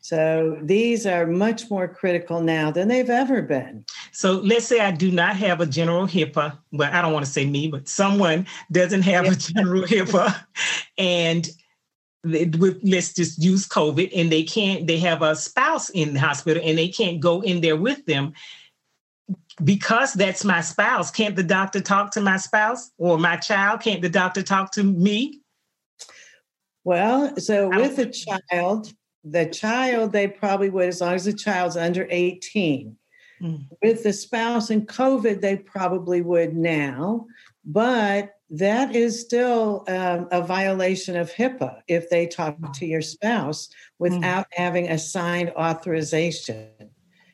So 0.04 0.60
these 0.62 1.06
are 1.06 1.26
much 1.26 1.72
more 1.72 1.88
critical 1.88 2.42
now 2.42 2.72
than 2.72 2.90
they've 2.90 3.10
ever 3.10 3.42
been. 3.42 3.86
So 4.12 4.34
let's 4.34 4.66
say 4.66 4.82
I 4.82 4.92
do 4.92 5.10
not 5.10 5.38
have 5.38 5.62
a 5.62 5.66
general 5.66 6.06
HIPAA. 6.06 6.58
Well, 6.74 6.92
I 6.92 7.02
don't 7.02 7.14
want 7.14 7.26
to 7.26 7.32
say 7.32 7.46
me, 7.46 7.70
but 7.70 7.88
someone 7.88 8.46
doesn't 8.70 9.04
have 9.04 9.24
yeah. 9.24 9.32
a 9.32 9.36
general 9.36 9.84
HIPAA, 9.88 10.46
and 10.98 11.48
with, 12.26 12.82
let's 12.84 13.14
just 13.14 13.42
use 13.42 13.66
COVID, 13.66 14.12
and 14.14 14.30
they 14.30 14.44
can't. 14.44 14.88
They 14.88 15.00
have 15.00 15.22
a 15.22 15.38
spouse 15.38 15.90
in 15.92 16.16
the 16.16 16.20
hospital, 16.20 16.62
and 16.66 16.78
they 16.78 16.90
can't 16.90 17.22
go 17.22 17.40
in 17.40 17.62
there 17.62 17.78
with 17.78 18.06
them 18.06 18.34
because 19.64 20.12
that's 20.16 20.44
my 20.44 20.60
spouse. 20.60 21.12
Can't 21.12 21.38
the 21.38 21.44
doctor 21.44 21.80
talk 21.80 22.12
to 22.12 22.22
my 22.22 22.36
spouse 22.36 22.92
or 22.98 23.18
my 23.18 23.38
child? 23.38 23.80
Can't 23.80 24.02
the 24.02 24.10
doctor 24.10 24.44
talk 24.44 24.74
to 24.74 24.84
me? 24.84 25.40
Well, 26.84 27.38
so 27.38 27.70
with 27.70 27.98
a 28.00 28.08
child, 28.08 28.92
the 29.24 29.46
child, 29.46 30.12
they 30.12 30.27
probably 30.27 30.70
would, 30.70 30.88
as 30.88 31.01
long 31.01 31.15
as 31.15 31.25
the 31.25 31.34
child's 31.34 31.77
under 31.77 32.08
18. 32.10 32.96
Mm. 33.42 33.68
With 33.82 34.03
the 34.03 34.13
spouse 34.13 34.70
and 34.70 34.88
COVID, 34.88 35.42
they 35.42 35.58
probably 35.58 36.22
would 36.22 36.56
now, 36.56 37.27
but 37.65 38.36
that 38.50 38.96
is 38.96 39.20
still 39.20 39.84
um, 39.88 40.27
a 40.32 40.42
violation 40.42 41.15
of 41.15 41.32
HIPAA 41.32 41.82
if 41.88 42.10
they 42.10 42.27
talk 42.27 42.56
to 42.74 42.86
your 42.86 43.01
spouse 43.01 43.70
without 44.00 44.46
mm. 44.46 44.58
having 44.58 44.89
a 44.89 44.98
signed 44.98 45.51
authorization. 45.58 46.70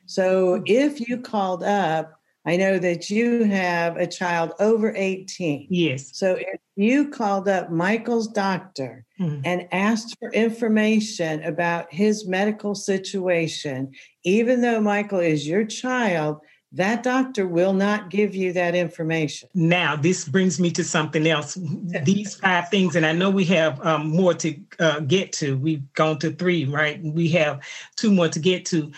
So 0.06 0.60
mm. 0.60 0.62
if 0.66 1.00
you 1.00 1.18
called 1.18 1.62
up 1.62 2.19
I 2.46 2.56
know 2.56 2.78
that 2.78 3.10
you 3.10 3.44
have 3.44 3.96
a 3.96 4.06
child 4.06 4.52
over 4.60 4.94
18. 4.96 5.66
Yes. 5.68 6.16
So 6.16 6.36
if 6.36 6.60
you 6.74 7.10
called 7.10 7.48
up 7.48 7.70
Michael's 7.70 8.28
doctor 8.28 9.04
mm-hmm. 9.20 9.42
and 9.44 9.68
asked 9.72 10.16
for 10.18 10.32
information 10.32 11.42
about 11.44 11.92
his 11.92 12.26
medical 12.26 12.74
situation, 12.74 13.92
even 14.24 14.62
though 14.62 14.80
Michael 14.80 15.20
is 15.20 15.46
your 15.46 15.66
child, 15.66 16.40
that 16.72 17.02
doctor 17.02 17.46
will 17.46 17.72
not 17.72 18.10
give 18.10 18.34
you 18.34 18.52
that 18.52 18.74
information. 18.74 19.48
Now, 19.54 19.96
this 19.96 20.26
brings 20.26 20.60
me 20.60 20.70
to 20.72 20.84
something 20.84 21.26
else. 21.26 21.58
These 22.04 22.36
five 22.36 22.68
things, 22.68 22.94
and 22.94 23.04
I 23.04 23.12
know 23.12 23.28
we 23.28 23.44
have 23.46 23.84
um, 23.84 24.08
more 24.08 24.34
to 24.34 24.56
uh, 24.78 25.00
get 25.00 25.32
to. 25.34 25.58
We've 25.58 25.92
gone 25.94 26.20
to 26.20 26.30
three, 26.30 26.64
right? 26.66 27.02
We 27.02 27.28
have 27.30 27.60
two 27.96 28.12
more 28.12 28.28
to 28.28 28.38
get 28.38 28.64
to. 28.66 28.92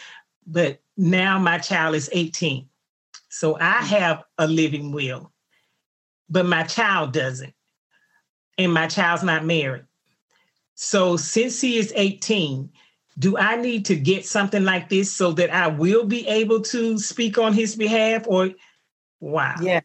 But 0.46 0.80
now 0.98 1.38
my 1.38 1.58
child 1.58 1.94
is 1.94 2.10
18 2.12 2.68
so 3.32 3.56
I 3.58 3.80
mm. 3.80 3.86
have 3.86 4.24
a 4.36 4.46
living 4.46 4.92
will, 4.92 5.32
but 6.28 6.44
my 6.44 6.64
child 6.64 7.14
doesn't. 7.14 7.54
And 8.58 8.74
my 8.74 8.86
child's 8.86 9.22
not 9.22 9.46
married. 9.46 9.84
So 10.74 11.16
since 11.16 11.58
he 11.58 11.78
is 11.78 11.94
18, 11.96 12.68
do 13.18 13.38
I 13.38 13.56
need 13.56 13.86
to 13.86 13.96
get 13.96 14.26
something 14.26 14.64
like 14.64 14.90
this 14.90 15.10
so 15.10 15.32
that 15.32 15.48
I 15.48 15.68
will 15.68 16.04
be 16.04 16.28
able 16.28 16.60
to 16.60 16.98
speak 16.98 17.38
on 17.38 17.54
his 17.54 17.74
behalf 17.74 18.24
or 18.26 18.50
wow. 19.20 19.54
Yeah. 19.62 19.80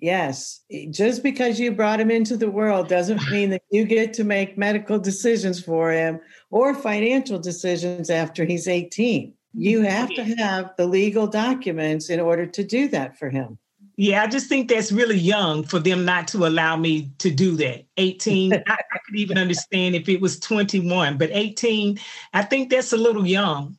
Yes. 0.00 0.60
Just 0.90 1.24
because 1.24 1.58
you 1.58 1.72
brought 1.72 1.98
him 1.98 2.12
into 2.12 2.36
the 2.36 2.50
world 2.50 2.86
doesn't 2.88 3.28
mean 3.32 3.50
that 3.50 3.62
you 3.72 3.84
get 3.84 4.12
to 4.14 4.22
make 4.22 4.56
medical 4.56 5.00
decisions 5.00 5.60
for 5.60 5.90
him 5.90 6.20
or 6.52 6.72
financial 6.72 7.40
decisions 7.40 8.10
after 8.10 8.44
he's 8.44 8.68
18. 8.68 9.34
You 9.54 9.80
mm-hmm. 9.80 9.88
have 9.88 10.10
to 10.10 10.24
have 10.24 10.76
the 10.76 10.86
legal 10.86 11.26
documents 11.26 12.10
in 12.10 12.20
order 12.20 12.46
to 12.46 12.64
do 12.64 12.88
that 12.88 13.18
for 13.18 13.30
him. 13.30 13.58
Yeah, 13.96 14.22
I 14.22 14.28
just 14.28 14.48
think 14.48 14.68
that's 14.68 14.92
really 14.92 15.18
young 15.18 15.64
for 15.64 15.80
them 15.80 16.04
not 16.04 16.28
to 16.28 16.46
allow 16.46 16.76
me 16.76 17.10
to 17.18 17.32
do 17.32 17.56
that. 17.56 17.84
18, 17.96 18.52
I, 18.52 18.58
I, 18.68 18.98
could 19.04 19.16
even 19.16 19.36
understand 19.44 19.96
if 19.96 20.08
it 20.08 20.20
was 20.20 20.38
21, 20.38 21.18
but 21.18 21.30
18, 21.32 21.98
I 22.32 22.42
think 22.42 22.70
that's 22.70 22.92
a 22.92 22.96
little 22.96 23.26
young. 23.26 23.76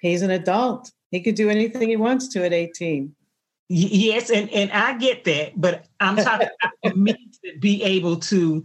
He's 0.00 0.20
an 0.20 0.30
adult. 0.30 0.92
He 1.10 1.22
could 1.22 1.34
do 1.34 1.48
anything 1.48 1.88
he 1.88 1.96
wants 1.96 2.28
to 2.28 2.44
at 2.44 2.52
18. 2.52 3.14
Yes, 3.70 4.30
and, 4.30 4.50
and 4.50 4.70
I 4.70 4.98
get 4.98 5.24
that, 5.24 5.58
but 5.58 5.86
I'm 5.98 6.16
talking 6.16 6.48
about 6.84 6.98
me 6.98 7.14
to 7.14 7.58
be 7.58 7.82
able 7.84 8.16
to 8.16 8.62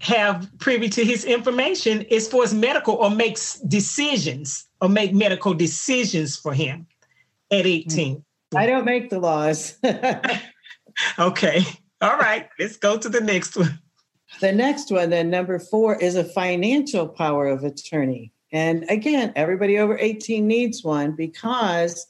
have 0.00 0.50
privy 0.58 0.88
to 0.88 1.04
his 1.04 1.24
information 1.24 2.04
as 2.10 2.26
far 2.26 2.42
as 2.42 2.52
medical 2.52 2.94
or 2.94 3.10
makes 3.10 3.60
decisions 3.60 4.66
or 4.80 4.88
make 4.88 5.12
medical 5.14 5.54
decisions 5.54 6.36
for 6.36 6.52
him 6.52 6.86
at 7.50 7.66
18. 7.66 8.24
I 8.54 8.66
don't 8.66 8.84
make 8.84 9.10
the 9.10 9.20
laws. 9.20 9.78
okay. 11.18 11.64
All 12.00 12.16
right. 12.16 12.48
Let's 12.58 12.76
go 12.76 12.98
to 12.98 13.08
the 13.08 13.20
next 13.20 13.56
one. 13.56 13.78
The 14.40 14.52
next 14.52 14.90
one, 14.90 15.10
then 15.10 15.28
number 15.28 15.58
four, 15.58 15.96
is 15.96 16.16
a 16.16 16.24
financial 16.24 17.08
power 17.08 17.48
of 17.48 17.64
attorney. 17.64 18.32
And 18.52 18.84
again, 18.88 19.32
everybody 19.36 19.78
over 19.78 19.98
18 19.98 20.46
needs 20.46 20.82
one 20.82 21.12
because 21.12 22.06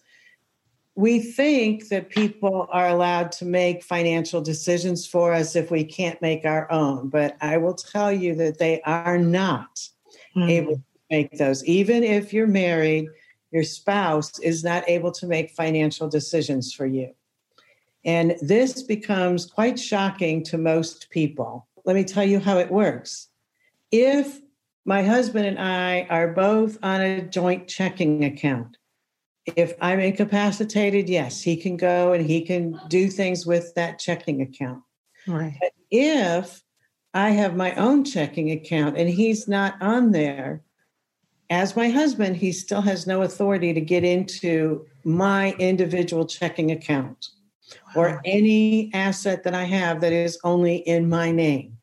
we 0.95 1.21
think 1.21 1.89
that 1.89 2.11
people 2.11 2.69
are 2.71 2.89
allowed 2.89 3.33
to 3.33 3.45
make 3.45 3.83
financial 3.83 4.41
decisions 4.41 5.07
for 5.07 5.33
us 5.33 5.57
if 5.57 5.71
we 5.71 5.85
can't 5.85 6.21
make 6.21 6.45
our 6.45 6.71
own. 6.71 7.09
But 7.09 7.37
I 7.41 7.57
will 7.57 7.75
tell 7.75 8.13
you 8.13 8.35
that 8.37 8.59
they 8.59 8.81
are 8.83 9.19
not 9.19 9.81
mm. 10.37 10.49
able 10.49 10.83
make 11.11 11.37
those. 11.39 11.65
Even 11.65 12.03
if 12.03 12.33
you're 12.33 12.47
married, 12.47 13.09
your 13.51 13.65
spouse 13.65 14.39
is 14.39 14.63
not 14.63 14.89
able 14.89 15.11
to 15.13 15.27
make 15.27 15.51
financial 15.51 16.09
decisions 16.09 16.73
for 16.73 16.87
you. 16.87 17.13
And 18.05 18.37
this 18.41 18.83
becomes 18.83 19.45
quite 19.45 19.79
shocking 19.79 20.43
to 20.45 20.57
most 20.57 21.11
people. 21.11 21.67
Let 21.85 21.97
me 21.97 22.05
tell 22.05 22.25
you 22.25 22.39
how 22.39 22.59
it 22.59 22.71
works. 22.71 23.29
If 23.91 24.41
my 24.85 25.03
husband 25.03 25.47
and 25.47 25.59
I 25.59 26.07
are 26.09 26.29
both 26.29 26.79
on 26.83 27.01
a 27.01 27.23
joint 27.23 27.69
checking 27.69 28.25
account, 28.25 28.77
if 29.57 29.75
I'm 29.81 30.01
incapacitated, 30.01 31.09
yes, 31.09 31.43
he 31.43 31.57
can 31.57 31.77
go 31.77 32.13
and 32.13 32.25
he 32.25 32.43
can 32.43 32.79
do 32.89 33.09
things 33.09 33.47
with 33.47 33.75
that 33.75 33.99
checking 33.99 34.43
account. 34.43 34.83
Right. 35.27 35.57
But 35.61 35.73
if 35.91 36.63
I 37.13 37.31
have 37.31 37.57
my 37.57 37.75
own 37.75 38.05
checking 38.05 38.51
account 38.53 38.97
and 38.97 39.09
he's 39.09 39.49
not 39.49 39.81
on 39.83 40.13
there, 40.13 40.63
as 41.51 41.75
my 41.75 41.89
husband, 41.89 42.37
he 42.37 42.53
still 42.53 42.81
has 42.81 43.07
no 43.07 43.23
authority 43.23 43.75
to 43.75 43.81
get 43.81 44.05
into 44.05 44.87
my 45.05 45.53
individual 45.59 46.25
checking 46.25 46.71
account 46.71 47.31
wow. 47.95 48.03
or 48.03 48.21
any 48.25 48.91
asset 48.95 49.43
that 49.43 49.55
I 49.55 49.65
have 49.65 50.01
that 50.01 50.13
is 50.13 50.39
only 50.45 50.77
in 50.77 51.09
my 51.09 51.33
name. 51.33 51.77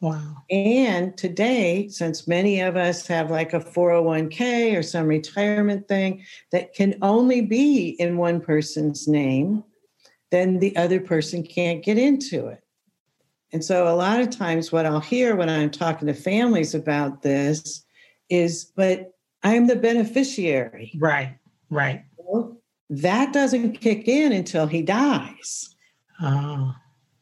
Wow. 0.00 0.36
And 0.50 1.16
today, 1.16 1.88
since 1.88 2.28
many 2.28 2.60
of 2.60 2.76
us 2.76 3.06
have 3.08 3.30
like 3.30 3.52
a 3.52 3.58
401k 3.58 4.76
or 4.78 4.82
some 4.82 5.06
retirement 5.06 5.88
thing 5.88 6.24
that 6.52 6.72
can 6.72 6.96
only 7.02 7.40
be 7.40 7.96
in 7.98 8.16
one 8.16 8.40
person's 8.40 9.08
name, 9.08 9.64
then 10.30 10.60
the 10.60 10.76
other 10.76 11.00
person 11.00 11.42
can't 11.42 11.82
get 11.82 11.98
into 11.98 12.46
it. 12.46 12.62
And 13.50 13.64
so, 13.64 13.88
a 13.88 13.96
lot 13.96 14.20
of 14.20 14.30
times, 14.30 14.70
what 14.70 14.86
I'll 14.86 15.00
hear 15.00 15.34
when 15.34 15.48
I'm 15.48 15.70
talking 15.70 16.06
to 16.06 16.14
families 16.14 16.74
about 16.74 17.22
this 17.22 17.84
is, 18.30 18.64
but 18.76 19.12
I'm 19.42 19.66
the 19.66 19.76
beneficiary. 19.76 20.92
Right, 20.98 21.36
right. 21.70 22.04
Well, 22.16 22.56
that 22.90 23.32
doesn't 23.32 23.80
kick 23.80 24.08
in 24.08 24.32
until 24.32 24.66
he 24.66 24.82
dies. 24.82 25.74
Oh. 26.20 26.74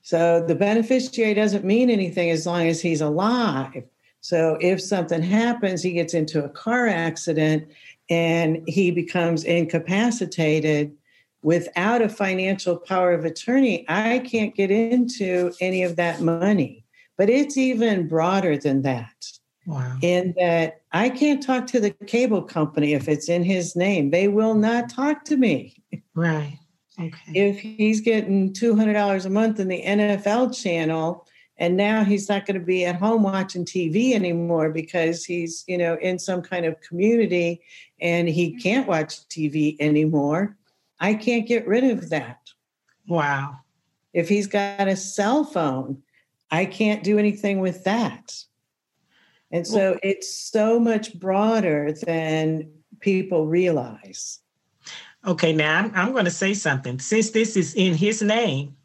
So 0.03 0.45
the 0.47 0.55
beneficiary 0.55 1.35
doesn't 1.35 1.65
mean 1.65 1.91
anything 1.91 2.31
as 2.31 2.47
long 2.47 2.69
as 2.69 2.81
he's 2.81 3.01
alive. 3.01 3.83
So 4.21 4.57
if 4.61 4.81
something 4.81 5.23
happens, 5.23 5.83
he 5.83 5.93
gets 5.93 6.15
into 6.15 6.45
a 6.45 6.49
car 6.49 6.87
accident 6.87 7.69
and 8.09 8.63
he 8.67 8.91
becomes 8.91 9.45
incapacitated 9.45 10.93
without 11.43 12.03
a 12.03 12.09
financial 12.09 12.77
power 12.77 13.13
of 13.13 13.25
attorney, 13.25 13.85
I 13.89 14.19
can't 14.19 14.55
get 14.55 14.71
into 14.71 15.53
any 15.61 15.85
of 15.85 15.95
that 15.95 16.21
money. 16.21 16.85
But 17.17 17.31
it's 17.31 17.57
even 17.57 18.09
broader 18.09 18.59
than 18.59 18.83
that. 18.83 19.15
Wow. 19.67 19.99
In 20.01 20.35
that 20.39 20.83
I 20.93 21.09
can't 21.11 21.43
talk 21.43 21.67
to 21.69 21.81
the 21.81 21.91
cable 21.91 22.43
company 22.43 22.95
if 22.95 23.09
it's 23.09 23.29
in 23.29 23.43
his 23.43 23.75
name. 23.75 24.11
They 24.11 24.29
will 24.29 24.55
not 24.55 24.89
talk 24.89 25.25
to 25.25 25.37
me. 25.37 25.83
Right. 26.15 26.59
Okay. 26.99 27.33
If 27.35 27.59
he's 27.59 28.01
getting 28.01 28.53
$200 28.53 29.27
a 29.27 29.31
month 29.31 29.61
in 29.61 29.69
the 29.69 29.83
NFL 29.83 30.59
channel, 30.61 31.27
and 31.59 31.77
now 31.77 32.05
he's 32.05 32.29
not 32.29 32.47
going 32.47 32.59
to 32.59 32.65
be 32.65 32.85
at 32.85 32.97
home 32.97 33.23
watching 33.23 33.65
TV 33.65 34.13
anymore 34.13 34.71
because 34.71 35.25
he's, 35.25 35.65
you 35.67 35.79
know, 35.79 35.97
in 36.01 36.19
some 36.19 36.43
kind 36.43 36.67
of 36.67 36.81
community 36.81 37.63
and 38.01 38.29
he 38.29 38.57
can't 38.61 38.87
watch 38.87 39.27
TV 39.29 39.77
anymore. 39.81 40.57
I 41.01 41.15
can't 41.15 41.47
get 41.47 41.67
rid 41.67 41.85
of 41.85 42.11
that. 42.11 42.41
Wow. 43.09 43.57
If 44.13 44.29
he's 44.29 44.47
got 44.47 44.89
a 44.89 44.97
cell 44.97 45.45
phone, 45.45 46.03
I 46.51 46.67
can't 46.67 47.03
do 47.03 47.19
anything 47.19 47.61
with 47.61 47.85
that. 47.85 48.35
And 49.53 49.67
so 49.67 49.99
it's 50.03 50.35
so 50.35 50.81
much 50.81 51.19
broader 51.19 51.93
than 51.93 52.71
people 53.01 53.47
realize. 53.47 54.41
Okay, 55.27 55.53
now 55.53 55.79
I'm, 55.79 55.93
I'm 55.95 56.13
going 56.13 56.25
to 56.25 56.31
say 56.31 56.55
something. 56.55 56.99
Since 56.99 57.31
this 57.31 57.57
is 57.57 57.75
in 57.75 57.95
his 57.95 58.23
name, 58.23 58.77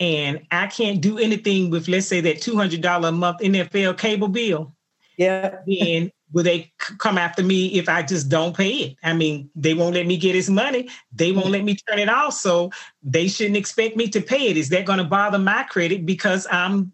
and 0.00 0.46
I 0.50 0.66
can't 0.66 1.00
do 1.00 1.18
anything 1.18 1.70
with, 1.70 1.88
let's 1.88 2.06
say, 2.06 2.20
that 2.22 2.38
$200 2.38 3.08
a 3.08 3.12
month 3.12 3.40
NFL 3.40 3.98
cable 3.98 4.28
bill. 4.28 4.74
Yeah. 5.16 5.58
Then 5.66 6.10
will 6.32 6.42
they 6.42 6.72
come 6.98 7.16
after 7.16 7.42
me 7.42 7.66
if 7.78 7.88
I 7.88 8.02
just 8.02 8.28
don't 8.28 8.56
pay 8.56 8.70
it? 8.70 8.96
I 9.04 9.12
mean, 9.12 9.50
they 9.54 9.74
won't 9.74 9.94
let 9.94 10.06
me 10.06 10.16
get 10.16 10.34
his 10.34 10.50
money. 10.50 10.88
They 11.12 11.30
won't 11.30 11.50
let 11.50 11.64
me 11.64 11.76
turn 11.88 12.00
it 12.00 12.08
off. 12.08 12.34
So 12.34 12.70
they 13.02 13.28
shouldn't 13.28 13.56
expect 13.56 13.96
me 13.96 14.08
to 14.08 14.20
pay 14.20 14.48
it. 14.48 14.56
Is 14.56 14.70
that 14.70 14.84
going 14.84 14.98
to 14.98 15.04
bother 15.04 15.38
my 15.38 15.62
credit 15.64 16.04
because 16.04 16.46
I'm 16.50 16.92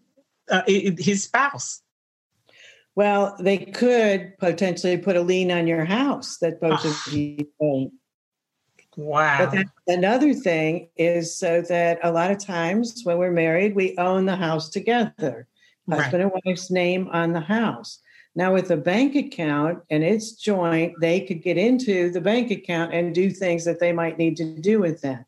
uh, 0.49 0.61
his 0.67 1.23
spouse? 1.23 1.81
Well, 2.95 3.35
they 3.39 3.57
could 3.57 4.37
potentially 4.37 4.97
put 4.97 5.15
a 5.15 5.21
lien 5.21 5.51
on 5.51 5.67
your 5.67 5.85
house 5.85 6.37
that 6.39 6.59
both 6.59 6.83
of 6.83 6.91
ah. 7.07 7.11
you 7.11 7.47
own. 7.59 7.91
Wow. 8.97 9.49
But 9.49 9.65
another 9.87 10.33
thing 10.33 10.89
is 10.97 11.37
so 11.37 11.61
that 11.61 11.99
a 12.03 12.11
lot 12.11 12.31
of 12.31 12.43
times 12.43 13.01
when 13.03 13.17
we're 13.17 13.31
married, 13.31 13.73
we 13.73 13.97
own 13.97 14.25
the 14.25 14.35
house 14.35 14.69
together, 14.69 15.47
husband 15.89 16.23
right. 16.23 16.33
and 16.33 16.41
wife's 16.45 16.69
name 16.69 17.07
on 17.11 17.31
the 17.31 17.39
house. 17.39 17.99
Now, 18.35 18.53
with 18.53 18.71
a 18.71 18.77
bank 18.77 19.15
account 19.15 19.79
and 19.89 20.03
it's 20.03 20.33
joint, 20.33 20.93
they 20.99 21.21
could 21.21 21.41
get 21.41 21.57
into 21.57 22.11
the 22.11 22.21
bank 22.21 22.51
account 22.51 22.93
and 22.93 23.15
do 23.15 23.29
things 23.29 23.65
that 23.65 23.79
they 23.79 23.91
might 23.91 24.17
need 24.17 24.37
to 24.37 24.59
do 24.59 24.79
with 24.79 25.01
that. 25.01 25.25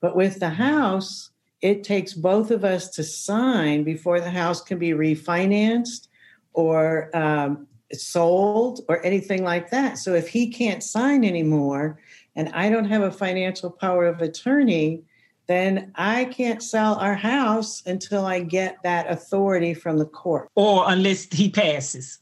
But 0.00 0.16
with 0.16 0.40
the 0.40 0.50
house, 0.50 1.30
it 1.60 1.84
takes 1.84 2.14
both 2.14 2.50
of 2.50 2.64
us 2.64 2.88
to 2.90 3.04
sign 3.04 3.84
before 3.84 4.20
the 4.20 4.30
house 4.30 4.62
can 4.62 4.78
be 4.78 4.90
refinanced 4.90 6.08
or 6.52 7.14
um, 7.16 7.66
sold 7.92 8.80
or 8.88 9.04
anything 9.04 9.44
like 9.44 9.70
that. 9.70 9.98
So 9.98 10.14
if 10.14 10.28
he 10.28 10.48
can't 10.48 10.82
sign 10.82 11.24
anymore, 11.24 11.98
and 12.36 12.48
I 12.50 12.70
don't 12.70 12.84
have 12.84 13.02
a 13.02 13.10
financial 13.10 13.70
power 13.70 14.06
of 14.06 14.20
attorney, 14.20 15.02
then 15.48 15.90
I 15.96 16.26
can't 16.26 16.62
sell 16.62 16.94
our 16.94 17.16
house 17.16 17.82
until 17.84 18.24
I 18.24 18.40
get 18.40 18.78
that 18.84 19.10
authority 19.10 19.74
from 19.74 19.98
the 19.98 20.04
court. 20.04 20.48
Or 20.54 20.84
unless 20.86 21.24
he 21.24 21.50
passes. 21.50 22.20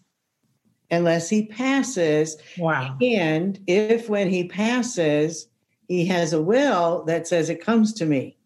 Unless 0.91 1.29
he 1.29 1.45
passes. 1.45 2.39
Wow. 2.57 2.97
And 3.03 3.61
if 3.67 4.09
when 4.09 4.31
he 4.31 4.49
passes, 4.49 5.47
he 5.89 6.07
has 6.07 6.33
a 6.33 6.41
will 6.41 7.05
that 7.05 7.29
says 7.29 7.51
it 7.51 7.63
comes 7.63 7.93
to 7.95 8.07
me. 8.07 8.38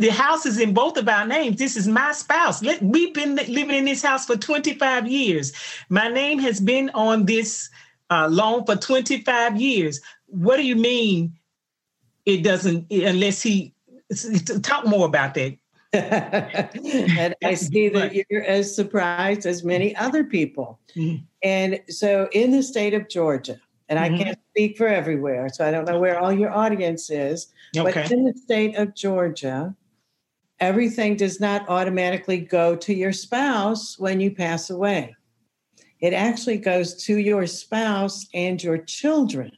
The 0.00 0.10
house 0.10 0.46
is 0.46 0.58
in 0.58 0.74
both 0.74 0.96
of 0.96 1.08
our 1.08 1.26
names. 1.26 1.56
This 1.58 1.76
is 1.76 1.86
my 1.86 2.12
spouse. 2.12 2.62
We've 2.80 3.14
been 3.14 3.36
living 3.36 3.76
in 3.76 3.84
this 3.84 4.02
house 4.02 4.26
for 4.26 4.36
25 4.36 5.06
years. 5.06 5.52
My 5.88 6.08
name 6.08 6.38
has 6.40 6.60
been 6.60 6.90
on 6.94 7.26
this 7.26 7.70
uh, 8.10 8.26
loan 8.28 8.66
for 8.66 8.74
25 8.74 9.60
years 9.60 10.00
what 10.30 10.56
do 10.56 10.62
you 10.62 10.76
mean 10.76 11.34
it 12.24 12.42
doesn't 12.42 12.90
unless 12.90 13.42
he 13.42 13.74
talk 14.62 14.86
more 14.86 15.06
about 15.06 15.34
that 15.34 15.56
and 15.92 17.34
I 17.42 17.54
see 17.54 17.88
that 17.88 18.14
you're 18.14 18.44
as 18.44 18.72
surprised 18.72 19.44
as 19.44 19.64
many 19.64 19.96
other 19.96 20.22
people. 20.22 20.78
Mm-hmm. 20.94 21.24
And 21.42 21.80
so, 21.88 22.28
in 22.30 22.52
the 22.52 22.62
state 22.62 22.94
of 22.94 23.08
Georgia, 23.08 23.60
and 23.88 23.98
mm-hmm. 23.98 24.14
I 24.14 24.18
can't 24.22 24.38
speak 24.52 24.78
for 24.78 24.86
everywhere, 24.86 25.48
so 25.48 25.66
I 25.66 25.72
don't 25.72 25.86
know 25.86 25.98
where 25.98 26.20
all 26.20 26.32
your 26.32 26.52
audience 26.52 27.10
is, 27.10 27.48
okay. 27.76 28.02
but 28.02 28.12
in 28.12 28.24
the 28.24 28.34
state 28.34 28.76
of 28.76 28.94
Georgia, 28.94 29.74
everything 30.60 31.16
does 31.16 31.40
not 31.40 31.68
automatically 31.68 32.38
go 32.38 32.76
to 32.76 32.94
your 32.94 33.12
spouse 33.12 33.98
when 33.98 34.20
you 34.20 34.30
pass 34.30 34.70
away. 34.70 35.14
It 36.00 36.14
actually 36.14 36.58
goes 36.58 37.02
to 37.04 37.18
your 37.18 37.46
spouse 37.46 38.26
and 38.32 38.62
your 38.62 38.78
children 38.78 39.52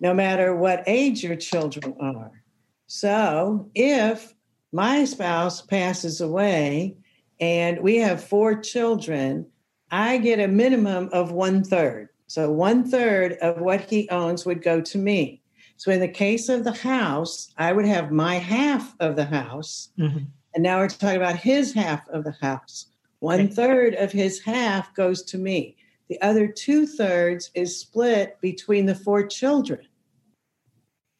no 0.00 0.14
matter 0.14 0.56
what 0.56 0.82
age 0.86 1.22
your 1.22 1.36
children 1.36 1.94
are. 2.00 2.42
So 2.86 3.70
if 3.74 4.34
my 4.72 5.04
spouse 5.04 5.60
passes 5.60 6.20
away 6.20 6.96
and 7.38 7.80
we 7.80 7.96
have 7.98 8.24
four 8.24 8.60
children, 8.60 9.46
I 9.90 10.18
get 10.18 10.40
a 10.40 10.48
minimum 10.48 11.10
of 11.12 11.32
one 11.32 11.62
third. 11.62 12.08
So 12.26 12.50
one 12.50 12.88
third 12.88 13.34
of 13.42 13.60
what 13.60 13.82
he 13.82 14.08
owns 14.08 14.46
would 14.46 14.62
go 14.62 14.80
to 14.80 14.98
me. 14.98 15.39
So 15.80 15.90
in 15.90 16.00
the 16.00 16.08
case 16.08 16.50
of 16.50 16.62
the 16.62 16.74
house, 16.74 17.54
I 17.56 17.72
would 17.72 17.86
have 17.86 18.12
my 18.12 18.34
half 18.34 18.94
of 19.00 19.16
the 19.16 19.24
house. 19.24 19.88
Mm-hmm. 19.98 20.24
And 20.52 20.62
now 20.62 20.76
we're 20.76 20.90
talking 20.90 21.16
about 21.16 21.36
his 21.36 21.72
half 21.72 22.06
of 22.10 22.22
the 22.22 22.36
house. 22.42 22.88
One 23.20 23.48
third 23.48 23.94
of 23.94 24.12
his 24.12 24.42
half 24.42 24.94
goes 24.94 25.22
to 25.22 25.38
me. 25.38 25.76
The 26.10 26.20
other 26.20 26.46
two 26.48 26.86
thirds 26.86 27.50
is 27.54 27.80
split 27.80 28.38
between 28.42 28.84
the 28.84 28.94
four 28.94 29.26
children. 29.26 29.80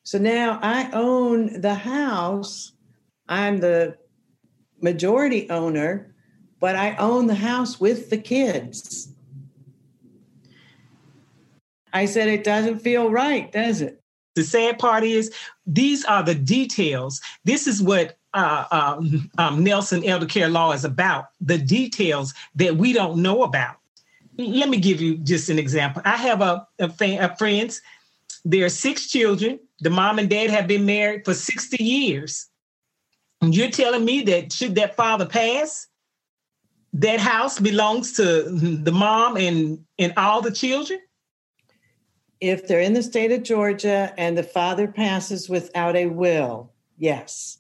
So 0.05 0.19
now 0.19 0.59
I 0.61 0.91
own 0.93 1.63
the 1.63 1.75
house. 1.75 2.73
I'm 3.31 3.61
the 3.61 3.97
majority 4.83 5.49
owner, 5.49 6.15
but 6.61 6.77
I 6.77 6.97
own 6.97 7.29
the 7.29 7.35
house 7.35 7.81
with 7.81 8.11
the 8.11 8.19
kids. 8.19 9.09
I 11.95 12.05
said, 12.05 12.29
it 12.29 12.45
doesn't 12.45 12.81
feel 12.81 13.11
right, 13.11 13.51
does 13.51 13.81
it? 13.81 14.00
The 14.35 14.45
sad 14.45 14.79
part 14.79 15.05
is, 15.05 15.33
these 15.67 16.05
are 16.05 16.23
the 16.23 16.35
details. 16.35 17.21
This 17.45 17.67
is 17.67 17.83
what 17.83 18.17
uh, 18.33 18.65
um, 18.71 19.31
um, 19.39 19.65
Nelson 19.65 20.05
Elder 20.05 20.27
Care 20.27 20.49
Law 20.49 20.73
is 20.73 20.85
about 20.85 21.27
the 21.41 21.59
details 21.59 22.33
that 22.55 22.77
we 22.77 22.93
don't 22.93 23.23
know 23.23 23.43
about. 23.43 23.77
Let 24.39 24.69
me 24.69 24.79
give 24.79 25.01
you 25.01 25.17
just 25.19 25.51
an 25.51 25.59
example. 25.59 26.03
I 26.05 26.17
have 26.17 26.41
a, 26.41 26.67
a, 26.79 26.91
a 27.01 27.37
friends. 27.37 27.83
There 28.45 28.65
are 28.65 28.71
six 28.71 29.09
children. 29.09 29.59
The 29.81 29.91
mom 29.91 30.19
and 30.19 30.31
dad 30.31 30.51
have 30.51 30.67
been 30.67 30.87
married 30.87 31.25
for 31.25 31.35
60 31.35 31.83
years. 31.83 32.47
And 33.43 33.55
you're 33.55 33.71
telling 33.71 34.05
me 34.05 34.23
that 34.23 34.53
should 34.53 34.75
that 34.77 34.97
father 34.97 35.27
pass, 35.27 35.89
that 36.93 37.21
house 37.21 37.59
belongs 37.59 38.13
to 38.15 38.43
the 38.43 38.93
mom 38.93 39.37
and, 39.37 39.85
and 39.99 40.13
all 40.17 40.41
the 40.41 40.53
children? 40.53 41.01
If 42.41 42.67
they're 42.67 42.81
in 42.81 42.95
the 42.95 43.03
state 43.03 43.33
of 43.33 43.43
Georgia 43.43 44.15
and 44.17 44.37
the 44.37 44.43
father 44.43 44.89
passes 44.89 45.49
without 45.49 45.95
a 45.95 46.07
will, 46.07 46.73
yes. 46.97 47.59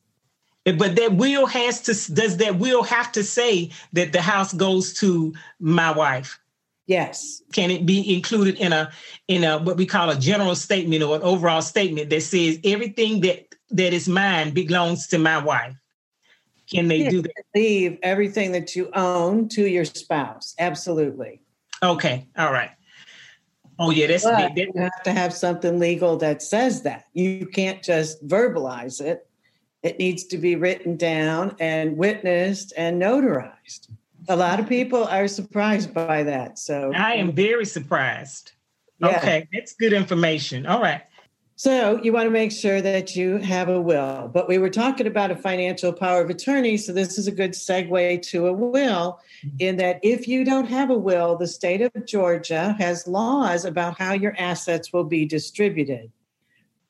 Eh, 0.67 0.73
but 0.73 0.97
that 0.97 1.15
will 1.15 1.47
has 1.47 1.81
to 1.83 2.13
does 2.13 2.37
that 2.39 2.59
will 2.59 2.83
have 2.83 3.13
to 3.13 3.23
say 3.23 3.71
that 3.93 4.13
the 4.13 4.23
house 4.23 4.53
goes 4.53 4.93
to 4.95 5.35
my 5.59 5.91
wife? 5.91 6.39
Yes. 6.87 7.43
Can 7.53 7.71
it 7.71 7.87
be 7.87 8.15
included 8.15 8.57
in 8.57 8.73
a 8.73 8.91
in 9.29 9.45
a 9.45 9.59
what 9.59 9.77
we 9.77 9.87
call 9.87 10.11
a 10.11 10.17
general 10.17 10.55
statement 10.55 11.03
or 11.03 11.17
an 11.17 11.23
overall 11.23 11.63
statement 11.63 12.11
that 12.11 12.23
says 12.23 12.59
everything 12.65 13.21
that 13.21 13.55
that 13.71 13.93
is 13.93 14.09
mine 14.09 14.51
belongs 14.53 15.07
to 15.09 15.19
my 15.19 15.39
wife? 15.39 15.77
Can 16.71 16.89
they 16.89 17.09
do 17.09 17.23
that? 17.23 17.45
Leave 17.55 17.99
everything 18.03 18.53
that 18.53 18.77
you 18.77 18.91
own 18.95 19.49
to 19.51 19.67
your 19.67 19.85
spouse. 19.85 20.55
Absolutely. 20.59 21.41
Okay. 21.83 22.29
All 22.37 22.53
right. 22.53 22.71
Oh 23.81 23.91
yeah, 23.91 24.09
that's 24.09 24.25
but. 24.25 24.55
You 24.57 24.71
have 24.77 25.03
to 25.05 25.13
have 25.13 25.33
something 25.33 25.79
legal 25.79 26.19
that 26.19 26.43
says 26.43 26.83
that. 26.83 27.07
You 27.15 27.47
can't 27.47 27.83
just 27.83 28.25
verbalize 28.29 29.01
it. 29.01 29.27
It 29.83 29.99
needs 29.99 30.25
to 30.25 30.37
be 30.37 30.55
written 30.55 30.99
down 30.99 31.57
and 31.59 31.97
witnessed 31.97 32.75
and 32.77 33.01
notarized. 33.01 33.89
A 34.29 34.37
lot 34.37 34.61
of 34.61 34.69
people 34.69 35.05
are 35.05 35.27
surprised 35.27 35.95
by 35.95 36.23
that. 36.25 36.59
So 36.59 36.93
I 36.95 37.15
am 37.15 37.33
very 37.33 37.65
surprised. 37.65 38.53
Yeah. 38.99 39.17
Okay, 39.17 39.49
that's 39.51 39.73
good 39.73 39.95
information. 39.95 40.67
All 40.67 40.83
right. 40.83 41.01
So 41.61 42.01
you 42.03 42.15
want 42.15 42.25
to 42.25 42.31
make 42.31 42.53
sure 42.53 42.81
that 42.81 43.15
you 43.15 43.37
have 43.37 43.69
a 43.69 43.79
will. 43.79 44.31
But 44.33 44.49
we 44.49 44.57
were 44.57 44.71
talking 44.71 45.07
about 45.07 45.31
a 45.31 45.37
financial 45.37 45.93
power 45.93 46.23
of 46.23 46.31
attorney. 46.31 46.79
So 46.79 46.91
this 46.91 47.19
is 47.19 47.27
a 47.27 47.31
good 47.33 47.51
segue 47.53 48.23
to 48.23 48.47
a 48.47 48.53
will, 48.55 49.21
mm-hmm. 49.45 49.57
in 49.59 49.77
that 49.77 50.01
if 50.03 50.27
you 50.27 50.43
don't 50.43 50.71
have 50.71 50.89
a 50.89 50.97
will, 50.97 51.37
the 51.37 51.47
state 51.47 51.83
of 51.83 52.07
Georgia 52.07 52.75
has 52.79 53.07
laws 53.07 53.67
about 53.67 53.99
how 53.99 54.15
your 54.15 54.35
assets 54.39 54.91
will 54.91 55.05
be 55.05 55.27
distributed 55.27 56.11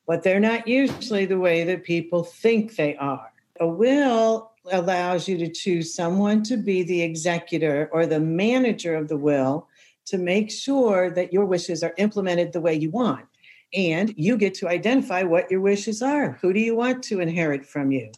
but 0.07 0.25
they're 0.25 0.41
not 0.41 0.67
usually 0.67 1.25
the 1.25 1.39
way 1.39 1.63
that 1.63 1.85
people 1.85 2.25
think 2.25 2.75
they 2.75 2.97
are. 2.97 3.33
A 3.61 3.69
will 3.69 4.51
allows 4.73 5.29
you 5.29 5.39
to 5.39 5.49
choose 5.49 5.95
someone 5.95 6.43
to 6.43 6.57
be 6.57 6.83
the 6.83 7.03
executor 7.03 7.89
or 7.93 8.07
the 8.07 8.19
manager 8.19 8.97
of 8.97 9.07
the 9.07 9.17
will 9.17 9.69
to 10.07 10.19
make 10.19 10.51
sure 10.51 11.11
that 11.13 11.33
your 11.33 11.45
wishes 11.45 11.85
are 11.85 11.95
implemented 11.97 12.53
the 12.53 12.61
way 12.61 12.75
you 12.75 12.91
want. 12.91 13.30
And 13.73 14.13
you 14.17 14.37
get 14.37 14.55
to 14.55 14.69
identify 14.69 15.23
what 15.23 15.51
your 15.51 15.61
wishes 15.61 16.03
are. 16.03 16.33
Who 16.41 16.53
do 16.53 16.61
you 16.61 16.75
want 16.75 17.03
to 17.05 17.21
inherit 17.21 17.65
from 17.65 17.93
you? 17.93 18.11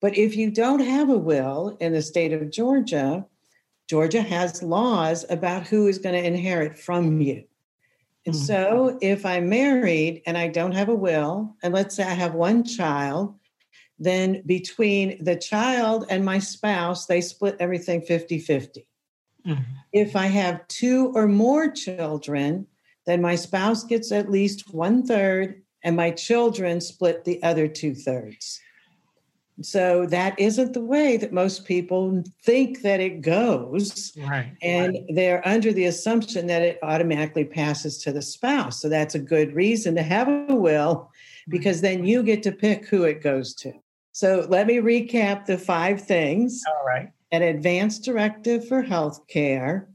But 0.00 0.16
if 0.16 0.36
you 0.36 0.50
don't 0.50 0.80
have 0.80 1.10
a 1.10 1.18
will 1.18 1.76
in 1.80 1.92
the 1.92 2.02
state 2.02 2.32
of 2.32 2.50
Georgia, 2.50 3.26
Georgia 3.88 4.22
has 4.22 4.62
laws 4.62 5.24
about 5.30 5.66
who 5.66 5.86
is 5.86 5.98
going 5.98 6.14
to 6.14 6.26
inherit 6.26 6.78
from 6.78 7.20
you. 7.20 7.44
And 8.26 8.34
mm-hmm. 8.34 8.44
so 8.44 8.98
if 9.00 9.24
I'm 9.24 9.48
married 9.48 10.22
and 10.26 10.36
I 10.36 10.48
don't 10.48 10.72
have 10.72 10.88
a 10.88 10.94
will, 10.94 11.56
and 11.62 11.74
let's 11.74 11.96
say 11.96 12.04
I 12.04 12.14
have 12.14 12.34
one 12.34 12.64
child, 12.64 13.34
then 13.98 14.42
between 14.46 15.22
the 15.22 15.36
child 15.36 16.06
and 16.08 16.24
my 16.24 16.38
spouse, 16.38 17.06
they 17.06 17.20
split 17.20 17.56
everything 17.60 18.00
50 18.00 18.38
50. 18.38 18.86
Mm-hmm. 19.46 19.62
If 19.92 20.16
I 20.16 20.26
have 20.26 20.66
two 20.68 21.12
or 21.14 21.26
more 21.26 21.70
children, 21.70 22.66
then 23.06 23.20
my 23.22 23.34
spouse 23.34 23.84
gets 23.84 24.12
at 24.12 24.30
least 24.30 24.72
one 24.72 25.06
third 25.06 25.62
and 25.82 25.96
my 25.96 26.10
children 26.10 26.80
split 26.80 27.24
the 27.24 27.42
other 27.42 27.66
two 27.66 27.94
thirds. 27.94 28.60
So 29.62 30.06
that 30.06 30.38
isn't 30.38 30.72
the 30.72 30.84
way 30.84 31.16
that 31.18 31.32
most 31.32 31.66
people 31.66 32.22
think 32.42 32.80
that 32.80 33.00
it 33.00 33.20
goes. 33.20 34.12
Right. 34.16 34.52
And 34.62 34.94
right. 34.94 35.04
they're 35.10 35.46
under 35.46 35.72
the 35.72 35.84
assumption 35.84 36.46
that 36.46 36.62
it 36.62 36.78
automatically 36.82 37.44
passes 37.44 37.98
to 37.98 38.12
the 38.12 38.22
spouse. 38.22 38.80
So 38.80 38.88
that's 38.88 39.14
a 39.14 39.18
good 39.18 39.54
reason 39.54 39.94
to 39.96 40.02
have 40.02 40.28
a 40.28 40.54
will 40.54 40.94
mm-hmm. 40.94 41.50
because 41.50 41.82
then 41.82 42.06
you 42.06 42.22
get 42.22 42.42
to 42.44 42.52
pick 42.52 42.86
who 42.86 43.04
it 43.04 43.22
goes 43.22 43.54
to. 43.56 43.72
So 44.12 44.46
let 44.48 44.66
me 44.66 44.76
recap 44.76 45.46
the 45.46 45.58
five 45.58 46.02
things. 46.02 46.62
All 46.66 46.86
right. 46.86 47.10
An 47.32 47.42
advance 47.42 47.98
directive 47.98 48.66
for 48.66 48.82
health 48.82 49.26
care, 49.28 49.88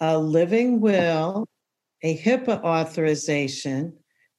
a 0.00 0.16
living 0.16 0.80
will, 0.80 1.46
a 2.02 2.16
HIPAA 2.18 2.62
authorization, 2.62 3.94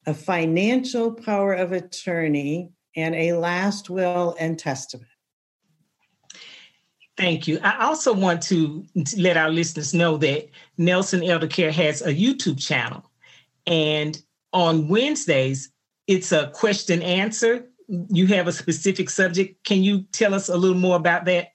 a 0.06 0.14
financial 0.14 1.12
power 1.12 1.52
of 1.52 1.72
attorney, 1.72 2.70
and 2.96 3.14
a 3.14 3.34
last 3.34 3.90
will 3.90 4.34
and 4.38 4.58
testament. 4.58 5.08
Thank 7.16 7.46
you. 7.46 7.60
I 7.62 7.84
also 7.84 8.14
want 8.14 8.42
to 8.44 8.86
let 9.18 9.36
our 9.36 9.50
listeners 9.50 9.92
know 9.92 10.16
that 10.18 10.48
Nelson 10.78 11.22
Elder 11.22 11.46
Care 11.46 11.70
has 11.70 12.00
a 12.00 12.14
YouTube 12.14 12.58
channel. 12.58 13.10
And 13.66 14.20
on 14.52 14.88
Wednesdays, 14.88 15.70
it's 16.06 16.32
a 16.32 16.50
question 16.54 17.02
answer. 17.02 17.68
You 17.88 18.26
have 18.28 18.48
a 18.48 18.52
specific 18.52 19.10
subject. 19.10 19.62
Can 19.64 19.82
you 19.82 20.02
tell 20.12 20.32
us 20.32 20.48
a 20.48 20.56
little 20.56 20.78
more 20.78 20.96
about 20.96 21.26
that? 21.26 21.48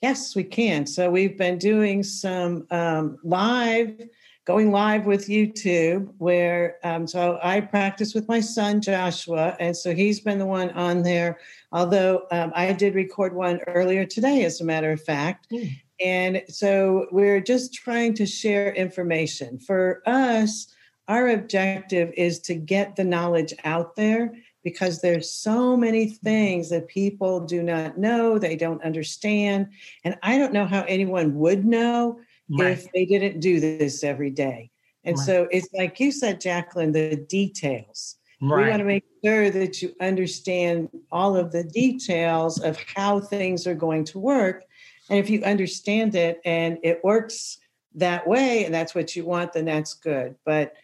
Yes, 0.00 0.34
we 0.34 0.42
can. 0.42 0.86
So 0.86 1.10
we've 1.10 1.36
been 1.36 1.58
doing 1.58 2.02
some 2.02 2.66
um, 2.70 3.18
live 3.22 4.00
going 4.44 4.72
live 4.72 5.06
with 5.06 5.28
YouTube, 5.28 6.12
where 6.18 6.76
um, 6.82 7.06
so 7.06 7.38
I 7.42 7.60
practice 7.60 8.14
with 8.14 8.28
my 8.28 8.40
son 8.40 8.80
Joshua, 8.80 9.56
and 9.60 9.76
so 9.76 9.94
he's 9.94 10.20
been 10.20 10.38
the 10.38 10.46
one 10.46 10.70
on 10.70 11.02
there. 11.02 11.38
Although 11.70 12.26
um, 12.30 12.52
I 12.54 12.72
did 12.72 12.94
record 12.94 13.34
one 13.34 13.60
earlier 13.68 14.04
today, 14.04 14.44
as 14.44 14.60
a 14.60 14.64
matter 14.64 14.90
of 14.90 15.02
fact. 15.02 15.48
Mm. 15.52 15.76
And 16.04 16.42
so 16.48 17.06
we're 17.12 17.40
just 17.40 17.74
trying 17.74 18.14
to 18.14 18.26
share 18.26 18.74
information. 18.74 19.58
For 19.60 20.02
us, 20.06 20.66
our 21.06 21.28
objective 21.28 22.12
is 22.16 22.40
to 22.40 22.54
get 22.54 22.96
the 22.96 23.04
knowledge 23.04 23.54
out 23.64 23.94
there 23.94 24.34
because 24.64 25.00
there's 25.00 25.30
so 25.30 25.76
many 25.76 26.08
things 26.08 26.70
that 26.70 26.88
people 26.88 27.40
do 27.40 27.62
not 27.62 27.98
know, 27.98 28.38
they 28.38 28.56
don't 28.56 28.82
understand. 28.82 29.68
And 30.04 30.16
I 30.22 30.38
don't 30.38 30.52
know 30.52 30.66
how 30.66 30.82
anyone 30.82 31.36
would 31.36 31.64
know 31.64 32.20
right. 32.58 32.72
if 32.72 32.90
they 32.92 33.04
didn't 33.04 33.40
do 33.40 33.60
this 33.60 34.04
every 34.04 34.30
day. 34.30 34.70
And 35.04 35.16
right. 35.16 35.26
so 35.26 35.48
it's 35.50 35.68
like 35.72 35.98
you 36.00 36.12
said, 36.12 36.40
Jacquelyn, 36.40 36.92
the 36.92 37.16
details. 37.16 38.16
Right. 38.40 38.64
We 38.64 38.70
want 38.70 38.80
to 38.80 38.84
make 38.84 39.04
sure 39.24 39.50
that 39.50 39.82
you 39.82 39.94
understand 40.00 40.88
all 41.12 41.36
of 41.36 41.52
the 41.52 41.64
details 41.64 42.60
of 42.60 42.76
how 42.94 43.20
things 43.20 43.66
are 43.66 43.74
going 43.74 44.04
to 44.06 44.18
work. 44.18 44.64
And 45.08 45.18
if 45.18 45.30
you 45.30 45.42
understand 45.42 46.14
it 46.14 46.40
and 46.44 46.78
it 46.82 47.04
works 47.04 47.58
that 47.94 48.26
way, 48.26 48.64
and 48.64 48.74
that's 48.74 48.94
what 48.94 49.14
you 49.14 49.24
want, 49.24 49.52
then 49.52 49.66
that's 49.66 49.94
good. 49.94 50.34
But 50.44 50.74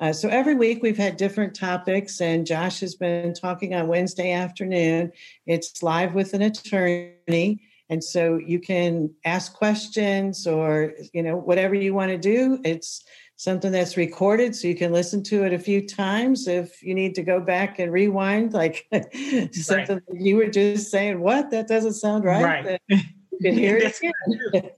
uh, 0.00 0.12
so 0.12 0.28
every 0.28 0.54
week 0.54 0.82
we've 0.82 0.96
had 0.96 1.16
different 1.16 1.54
topics, 1.54 2.20
and 2.20 2.46
Josh 2.46 2.80
has 2.80 2.96
been 2.96 3.32
talking 3.32 3.74
on 3.74 3.86
Wednesday 3.86 4.32
afternoon. 4.32 5.12
It's 5.46 5.82
live 5.82 6.14
with 6.14 6.34
an 6.34 6.42
attorney. 6.42 7.62
And 7.90 8.02
so 8.02 8.36
you 8.38 8.60
can 8.60 9.10
ask 9.24 9.54
questions 9.54 10.46
or, 10.46 10.94
you 11.12 11.22
know, 11.22 11.36
whatever 11.36 11.74
you 11.74 11.94
want 11.94 12.10
to 12.10 12.18
do. 12.18 12.58
It's 12.64 13.04
something 13.36 13.72
that's 13.72 13.96
recorded 13.96 14.54
so 14.54 14.68
you 14.68 14.76
can 14.76 14.92
listen 14.92 15.22
to 15.24 15.44
it 15.44 15.52
a 15.52 15.58
few 15.58 15.86
times 15.86 16.46
if 16.46 16.82
you 16.82 16.94
need 16.94 17.14
to 17.16 17.22
go 17.22 17.40
back 17.40 17.78
and 17.78 17.92
rewind, 17.92 18.52
like 18.52 18.86
something 19.52 20.00
right. 20.08 20.20
you 20.20 20.36
were 20.36 20.48
just 20.48 20.90
saying, 20.90 21.20
what? 21.20 21.50
That 21.50 21.68
doesn't 21.68 21.94
sound 21.94 22.24
right. 22.24 22.44
Right. 22.44 22.80
You 22.88 23.38
can 23.42 23.54
hear 23.54 23.76
it 23.76 23.96
again. 24.52 24.70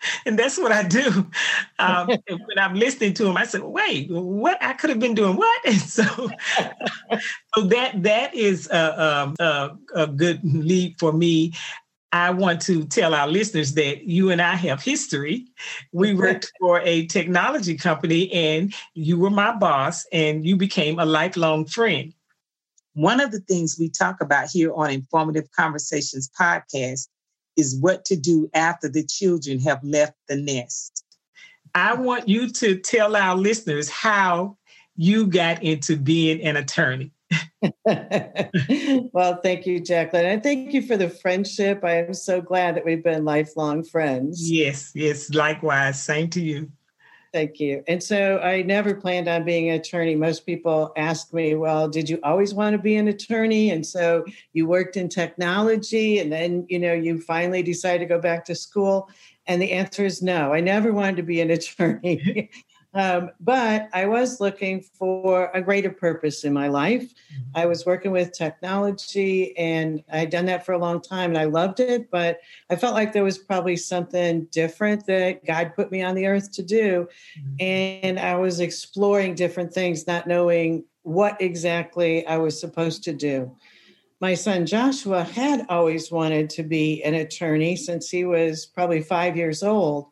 and 0.26 0.38
that's 0.38 0.58
what 0.58 0.72
I 0.72 0.82
do. 0.82 1.26
Um, 1.78 2.06
when 2.06 2.58
I'm 2.58 2.74
listening 2.74 3.14
to 3.14 3.26
him, 3.26 3.36
I 3.36 3.44
said, 3.44 3.62
"Wait, 3.62 4.08
what? 4.10 4.62
I 4.62 4.72
could 4.72 4.90
have 4.90 5.00
been 5.00 5.14
doing 5.14 5.36
what?" 5.36 5.66
And 5.66 5.76
so, 5.76 6.04
so 7.54 7.62
that 7.62 8.02
that 8.02 8.34
is 8.34 8.68
a, 8.70 9.02
um, 9.02 9.34
a, 9.38 9.70
a 9.94 10.06
good 10.06 10.40
lead 10.44 10.96
for 10.98 11.12
me. 11.12 11.52
I 12.12 12.30
want 12.30 12.62
to 12.62 12.84
tell 12.84 13.14
our 13.14 13.28
listeners 13.28 13.74
that 13.74 14.04
you 14.04 14.30
and 14.30 14.40
I 14.40 14.54
have 14.54 14.82
history. 14.82 15.46
We 15.92 16.14
worked 16.14 16.50
for 16.58 16.80
a 16.80 17.06
technology 17.06 17.76
company, 17.76 18.32
and 18.32 18.74
you 18.94 19.18
were 19.18 19.30
my 19.30 19.54
boss, 19.54 20.06
and 20.10 20.46
you 20.46 20.56
became 20.56 20.98
a 20.98 21.04
lifelong 21.04 21.66
friend. 21.66 22.14
One 22.94 23.20
of 23.20 23.30
the 23.30 23.40
things 23.40 23.76
we 23.78 23.90
talk 23.90 24.20
about 24.20 24.48
here 24.50 24.72
on 24.74 24.90
Informative 24.90 25.50
Conversations 25.52 26.30
podcast 26.38 27.08
is 27.56 27.78
what 27.78 28.04
to 28.06 28.16
do 28.16 28.48
after 28.54 28.88
the 28.88 29.04
children 29.04 29.60
have 29.60 29.82
left 29.84 30.14
the 30.28 30.36
nest. 30.36 31.04
I 31.74 31.94
want 31.94 32.28
you 32.28 32.48
to 32.50 32.76
tell 32.78 33.16
our 33.16 33.36
listeners 33.36 33.90
how 33.90 34.56
you 34.96 35.26
got 35.26 35.62
into 35.62 35.96
being 35.96 36.42
an 36.42 36.56
attorney. 36.56 37.12
well, 39.12 39.40
thank 39.42 39.66
you, 39.66 39.80
Jacquelyn. 39.80 40.24
And 40.24 40.42
thank 40.42 40.72
you 40.72 40.82
for 40.82 40.96
the 40.96 41.10
friendship. 41.10 41.84
I 41.84 41.96
am 41.98 42.14
so 42.14 42.40
glad 42.40 42.76
that 42.76 42.84
we've 42.84 43.02
been 43.02 43.24
lifelong 43.24 43.84
friends. 43.84 44.50
Yes, 44.50 44.92
yes, 44.94 45.30
likewise. 45.30 46.02
Same 46.02 46.30
to 46.30 46.40
you. 46.40 46.70
Thank 47.32 47.60
you. 47.60 47.84
And 47.86 48.02
so 48.02 48.38
I 48.38 48.62
never 48.62 48.94
planned 48.94 49.28
on 49.28 49.44
being 49.44 49.68
an 49.68 49.78
attorney. 49.78 50.14
Most 50.14 50.46
people 50.46 50.92
ask 50.96 51.32
me, 51.34 51.54
well, 51.54 51.86
did 51.86 52.08
you 52.08 52.18
always 52.22 52.54
want 52.54 52.72
to 52.72 52.78
be 52.78 52.96
an 52.96 53.08
attorney? 53.08 53.70
And 53.70 53.84
so 53.86 54.24
you 54.54 54.66
worked 54.66 54.96
in 54.96 55.10
technology 55.10 56.20
and 56.20 56.32
then, 56.32 56.64
you 56.70 56.78
know, 56.78 56.94
you 56.94 57.20
finally 57.20 57.62
decided 57.62 57.98
to 58.00 58.06
go 58.06 58.18
back 58.18 58.46
to 58.46 58.54
school. 58.54 59.10
And 59.46 59.60
the 59.60 59.72
answer 59.72 60.06
is 60.06 60.22
no. 60.22 60.54
I 60.54 60.60
never 60.60 60.92
wanted 60.92 61.16
to 61.16 61.22
be 61.22 61.42
an 61.42 61.50
attorney. 61.58 62.50
Um, 62.98 63.30
but 63.38 63.88
I 63.92 64.06
was 64.06 64.40
looking 64.40 64.80
for 64.80 65.52
a 65.54 65.62
greater 65.62 65.90
purpose 65.90 66.42
in 66.42 66.52
my 66.52 66.66
life. 66.66 67.04
Mm-hmm. 67.04 67.42
I 67.54 67.66
was 67.66 67.86
working 67.86 68.10
with 68.10 68.32
technology 68.32 69.56
and 69.56 70.02
I'd 70.12 70.30
done 70.30 70.46
that 70.46 70.66
for 70.66 70.72
a 70.72 70.78
long 70.78 71.00
time 71.00 71.30
and 71.30 71.38
I 71.38 71.44
loved 71.44 71.78
it, 71.78 72.10
but 72.10 72.40
I 72.70 72.74
felt 72.74 72.94
like 72.94 73.12
there 73.12 73.22
was 73.22 73.38
probably 73.38 73.76
something 73.76 74.46
different 74.46 75.06
that 75.06 75.44
God 75.44 75.74
put 75.76 75.92
me 75.92 76.02
on 76.02 76.16
the 76.16 76.26
earth 76.26 76.50
to 76.54 76.62
do. 76.64 77.06
Mm-hmm. 77.38 77.54
And 77.60 78.18
I 78.18 78.34
was 78.34 78.58
exploring 78.58 79.36
different 79.36 79.72
things, 79.72 80.08
not 80.08 80.26
knowing 80.26 80.82
what 81.02 81.40
exactly 81.40 82.26
I 82.26 82.38
was 82.38 82.60
supposed 82.60 83.04
to 83.04 83.12
do. 83.12 83.54
My 84.20 84.34
son 84.34 84.66
Joshua 84.66 85.22
had 85.22 85.64
always 85.68 86.10
wanted 86.10 86.50
to 86.50 86.64
be 86.64 87.04
an 87.04 87.14
attorney 87.14 87.76
since 87.76 88.10
he 88.10 88.24
was 88.24 88.66
probably 88.66 89.02
five 89.02 89.36
years 89.36 89.62
old 89.62 90.08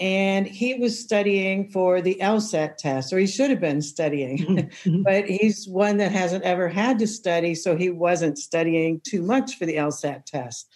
and 0.00 0.46
he 0.46 0.74
was 0.74 0.98
studying 0.98 1.68
for 1.70 2.00
the 2.00 2.16
LSAT 2.22 2.78
test, 2.78 3.12
or 3.12 3.18
he 3.18 3.26
should 3.26 3.50
have 3.50 3.60
been 3.60 3.82
studying, 3.82 4.38
mm-hmm. 4.38 5.02
but 5.02 5.26
he's 5.26 5.68
one 5.68 5.98
that 5.98 6.10
hasn't 6.10 6.42
ever 6.42 6.68
had 6.68 6.98
to 7.00 7.06
study, 7.06 7.54
so 7.54 7.76
he 7.76 7.90
wasn't 7.90 8.38
studying 8.38 9.00
too 9.04 9.22
much 9.22 9.56
for 9.56 9.66
the 9.66 9.76
LSAT 9.76 10.24
test. 10.24 10.72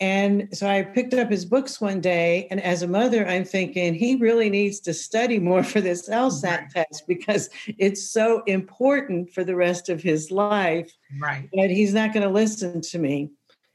And 0.00 0.48
so 0.52 0.68
I 0.68 0.82
picked 0.82 1.14
up 1.14 1.30
his 1.30 1.44
books 1.44 1.80
one 1.80 2.00
day, 2.00 2.48
and 2.50 2.60
as 2.60 2.82
a 2.82 2.88
mother, 2.88 3.24
I'm 3.24 3.44
thinking 3.44 3.94
he 3.94 4.16
really 4.16 4.50
needs 4.50 4.80
to 4.80 4.92
study 4.92 5.38
more 5.38 5.62
for 5.62 5.80
this 5.80 6.08
LSAT 6.08 6.42
right. 6.42 6.70
test 6.70 7.04
because 7.06 7.48
it's 7.78 8.10
so 8.10 8.42
important 8.48 9.30
for 9.30 9.44
the 9.44 9.54
rest 9.54 9.88
of 9.88 10.02
his 10.02 10.32
life. 10.32 10.92
Right. 11.20 11.48
But 11.54 11.70
he's 11.70 11.94
not 11.94 12.12
going 12.12 12.26
to 12.26 12.32
listen 12.32 12.80
to 12.80 12.98
me. 12.98 13.30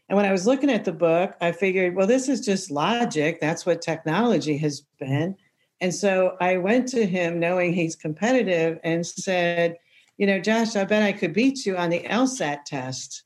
And 0.10 0.16
when 0.16 0.26
I 0.26 0.32
was 0.32 0.48
looking 0.48 0.70
at 0.70 0.86
the 0.86 0.94
book, 0.94 1.36
I 1.42 1.52
figured, 1.52 1.96
well, 1.96 2.08
this 2.08 2.30
is 2.30 2.42
just 2.42 2.72
logic. 2.72 3.42
That's 3.42 3.66
what 3.66 3.82
technology 3.82 4.58
has 4.58 4.82
been. 5.00 5.36
And 5.82 5.94
so 5.94 6.38
I 6.40 6.58
went 6.58 6.88
to 6.90 7.06
him 7.06 7.40
knowing 7.40 7.74
he's 7.74 7.96
competitive 7.96 8.80
and 8.84 9.06
said, 9.06 9.78
you 10.18 10.26
know, 10.26 10.40
Josh, 10.40 10.76
I 10.76 10.86
bet 10.86 11.04
I 11.04 11.12
could 11.12 11.34
beat 11.34 11.66
you 11.66 11.78
on 11.78 11.90
the 11.90 12.00
LSAT 12.02 12.64
test. 12.66 13.24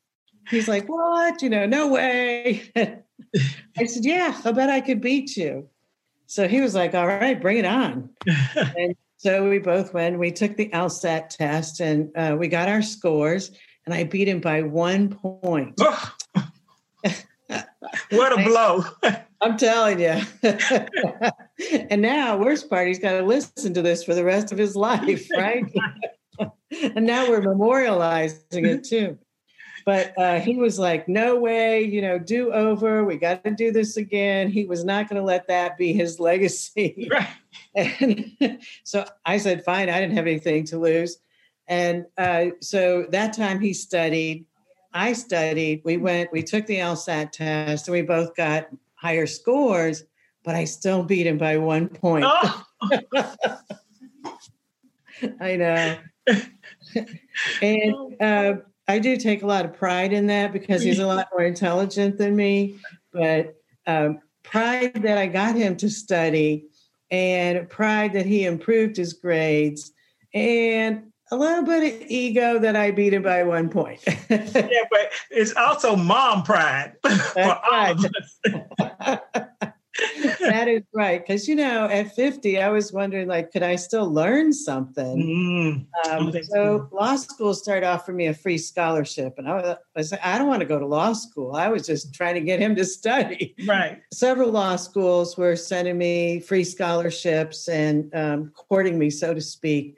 He's 0.50 0.68
like, 0.68 0.90
what? 0.90 1.42
You 1.42 1.50
know, 1.50 1.66
no 1.66 1.88
way. 1.88 2.64
I 2.76 3.86
said, 3.86 4.04
yeah, 4.04 4.40
I 4.44 4.52
bet 4.52 4.70
I 4.70 4.82
could 4.82 5.00
beat 5.00 5.38
you. 5.38 5.70
So 6.26 6.48
he 6.48 6.62
was 6.62 6.76
like, 6.76 6.94
all 6.96 7.08
right, 7.08 7.40
bring 7.40 7.58
it 7.58 7.66
on. 7.66 8.10
and 8.56 8.96
so 9.18 9.48
we 9.48 9.60
both 9.60 9.94
went, 9.94 10.18
we 10.18 10.32
took 10.32 10.58
the 10.58 10.70
LSAT 10.70 11.30
test 11.30 11.80
and 11.80 12.12
uh, 12.16 12.36
we 12.38 12.48
got 12.48 12.68
our 12.68 12.82
scores 12.82 13.52
and 13.86 13.94
I 13.94 14.04
beat 14.04 14.28
him 14.28 14.42
by 14.42 14.62
one 14.62 15.10
point. 15.10 15.80
What 18.12 18.40
a 18.40 18.44
blow. 18.44 18.84
I'm 19.42 19.58
telling 19.58 20.00
you. 20.00 20.22
and 21.90 22.02
now, 22.02 22.38
worst 22.38 22.70
part, 22.70 22.88
he's 22.88 23.00
got 23.00 23.14
to 23.14 23.24
listen 23.24 23.74
to 23.74 23.82
this 23.82 24.04
for 24.04 24.14
the 24.14 24.24
rest 24.24 24.52
of 24.52 24.58
his 24.58 24.76
life, 24.76 25.28
right? 25.38 25.66
and 26.40 27.06
now 27.06 27.30
we're 27.30 27.42
memorializing 27.42 28.66
it 28.66 28.84
too. 28.84 29.18
But 29.84 30.14
uh, 30.16 30.40
he 30.40 30.58
was 30.58 30.78
like, 30.78 31.08
no 31.08 31.40
way, 31.40 31.84
you 31.84 32.04
know, 32.04 32.20
do 32.20 32.54
over. 32.54 33.04
We 33.04 33.18
got 33.18 33.44
to 33.46 33.52
do 33.52 33.72
this 33.72 33.98
again. 33.98 34.52
He 34.52 34.66
was 34.66 34.84
not 34.84 35.10
going 35.10 35.20
to 35.20 35.26
let 35.26 35.48
that 35.48 35.76
be 35.76 35.92
his 35.92 36.20
legacy. 36.20 37.10
Right. 37.12 37.28
And 37.74 38.60
so 38.84 39.06
I 39.26 39.38
said, 39.38 39.64
fine, 39.64 39.90
I 39.90 40.00
didn't 40.00 40.18
have 40.18 40.28
anything 40.28 40.66
to 40.66 40.78
lose. 40.78 41.18
And 41.68 42.06
uh, 42.18 42.48
so 42.60 43.08
that 43.10 43.34
time 43.34 43.60
he 43.60 43.74
studied 43.74 44.46
I 44.94 45.14
studied, 45.14 45.82
we 45.86 45.98
went, 45.98 46.32
we 46.32 46.44
took 46.44 46.66
the 46.66 46.78
LSAT 46.78 47.32
test, 47.32 47.88
and 47.88 47.94
we 47.94 48.02
both 48.02 48.36
got 48.36 48.68
higher 48.96 49.26
scores, 49.26 50.04
but 50.44 50.56
I 50.56 50.66
still 50.66 51.04
beat 51.04 51.28
him 51.28 51.38
by 51.38 51.58
one 51.58 51.88
point. 51.88 52.26
Oh. 52.28 52.64
I 55.40 55.56
know. 55.56 55.98
and 57.62 58.22
uh, 58.22 58.54
I 58.88 59.00
do 59.00 59.18
take 59.18 59.44
a 59.44 59.48
lot 59.48 59.66
of 59.66 59.74
pride 59.74 60.14
in 60.14 60.28
that 60.28 60.52
because 60.52 60.84
he's 60.84 61.00
a 61.00 61.08
lot 61.08 61.28
more 61.32 61.46
intelligent 61.46 62.18
than 62.18 62.36
me. 62.36 62.78
But 63.14 63.56
um, 63.88 64.20
pride 64.44 65.02
that 65.04 65.18
I 65.18 65.28
got 65.28 65.56
him 65.56 65.78
to 65.78 65.90
study, 65.90 66.66
and 67.10 67.70
pride 67.70 68.14
that 68.14 68.26
he 68.26 68.46
improved 68.46 68.98
his 68.98 69.14
grades, 69.14 69.92
and 70.34 71.11
a 71.32 71.38
little 71.38 71.64
bit 71.64 71.94
of 71.94 72.08
ego 72.10 72.60
that 72.60 72.76
I 72.76 72.92
beat 72.92 73.14
him 73.14 73.24
by 73.24 73.44
one 73.44 73.70
point. 73.70 74.02
yeah, 74.06 74.86
but 74.92 75.12
it's 75.30 75.56
also 75.56 75.96
mom 75.96 76.44
pride 76.44 76.94
for 77.04 77.60
all 77.72 77.92
of 77.92 78.06
us. 78.06 78.40
that 80.40 80.68
is 80.68 80.84
right. 80.94 81.22
Because, 81.22 81.48
you 81.48 81.56
know, 81.56 81.86
at 81.86 82.16
50, 82.16 82.62
I 82.62 82.70
was 82.70 82.92
wondering, 82.92 83.28
like, 83.28 83.52
could 83.52 83.64
I 83.64 83.76
still 83.76 84.12
learn 84.12 84.54
something? 84.54 85.88
Mm, 86.06 86.10
um, 86.12 86.44
so 86.44 86.90
law 86.92 87.16
school 87.16 87.54
started 87.54 87.86
offering 87.86 88.18
me 88.18 88.28
a 88.28 88.34
free 88.34 88.58
scholarship. 88.58 89.36
And 89.38 89.48
I 89.48 89.54
was, 89.56 89.66
I 89.66 89.78
was 89.96 90.14
I 90.14 90.38
don't 90.38 90.48
want 90.48 90.62
to 90.62 90.66
go 90.66 90.80
to 90.80 90.86
law 90.86 91.14
school. 91.14 91.56
I 91.56 91.68
was 91.68 91.86
just 91.86 92.14
trying 92.14 92.36
to 92.36 92.42
get 92.42 92.60
him 92.60 92.76
to 92.76 92.86
study. 92.86 93.56
Right. 93.68 94.02
Several 94.14 94.50
law 94.50 94.76
schools 94.76 95.38
were 95.38 95.56
sending 95.56 95.98
me 95.98 96.40
free 96.40 96.64
scholarships 96.64 97.68
and 97.68 98.14
um, 98.16 98.52
courting 98.56 98.98
me, 98.98 99.10
so 99.10 99.34
to 99.34 99.42
speak. 99.42 99.98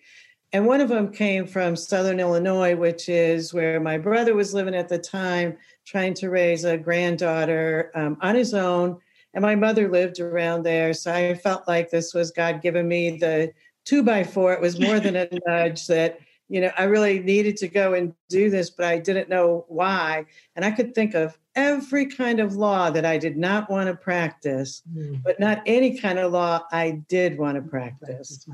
And 0.54 0.68
one 0.68 0.82
of 0.82 0.90
them 0.90 1.12
came 1.12 1.48
from 1.48 1.76
Southern 1.76 2.20
Illinois, 2.20 2.76
which 2.76 3.10
is 3.10 3.56
where 3.56 3.80
my 3.80 3.98
brother 3.98 4.36
was 4.36 4.54
living 4.54 4.76
at 4.76 4.88
the 4.88 5.00
time, 5.00 5.58
trying 5.84 6.14
to 6.16 6.30
raise 6.30 6.64
a 6.64 6.78
granddaughter 6.78 7.92
um, 7.96 8.18
on 8.22 8.36
his 8.36 8.54
own. 8.54 9.00
And 9.34 9.42
my 9.42 9.56
mother 9.56 9.90
lived 9.90 10.20
around 10.20 10.62
there. 10.62 10.94
So 10.94 11.12
I 11.12 11.34
felt 11.34 11.68
like 11.68 11.90
this 11.90 12.14
was 12.14 12.30
God 12.30 12.62
giving 12.62 12.88
me 12.88 13.18
the 13.18 13.52
two 13.84 14.04
by 14.04 14.24
four. 14.24 14.54
It 14.54 14.62
was 14.62 14.80
more 14.80 15.00
than 15.00 15.16
a 15.16 15.28
nudge 15.48 15.88
that, 15.88 16.20
you 16.50 16.62
know, 16.62 16.72
I 16.78 16.84
really 16.84 17.20
needed 17.20 17.58
to 17.58 17.68
go 17.68 17.96
and 17.96 18.14
do 18.30 18.52
this, 18.52 18.70
but 18.70 18.86
I 18.86 19.00
didn't 19.00 19.30
know 19.30 19.66
why. 19.70 20.26
And 20.56 20.64
I 20.64 20.70
could 20.70 20.94
think 20.94 21.16
of 21.16 21.36
every 21.56 22.06
kind 22.06 22.40
of 22.40 22.56
law 22.56 22.92
that 22.92 23.06
I 23.06 23.18
did 23.18 23.38
not 23.38 23.72
want 23.72 23.88
to 23.88 23.96
practice, 23.96 24.84
mm. 24.96 25.22
but 25.24 25.40
not 25.40 25.64
any 25.66 25.98
kind 25.98 26.20
of 26.20 26.32
law 26.32 26.62
I 26.72 27.02
did 27.10 27.40
want 27.40 27.56
to 27.56 27.64
practice. 27.64 28.48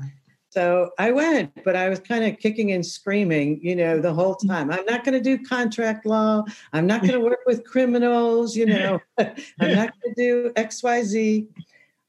So 0.50 0.90
I 0.98 1.12
went, 1.12 1.62
but 1.64 1.76
I 1.76 1.88
was 1.88 2.00
kind 2.00 2.24
of 2.24 2.40
kicking 2.40 2.72
and 2.72 2.84
screaming, 2.84 3.60
you 3.62 3.76
know, 3.76 4.00
the 4.00 4.12
whole 4.12 4.34
time. 4.34 4.72
I'm 4.72 4.84
not 4.84 5.04
going 5.04 5.14
to 5.14 5.20
do 5.20 5.42
contract 5.44 6.04
law. 6.04 6.42
I'm 6.72 6.88
not 6.88 7.02
going 7.02 7.12
to 7.12 7.20
work 7.20 7.38
with 7.46 7.64
criminals, 7.64 8.56
you 8.56 8.66
know, 8.66 9.00
I'm 9.18 9.34
not 9.60 9.92
going 10.02 10.14
to 10.14 10.14
do 10.16 10.52
XYZ. 10.56 11.46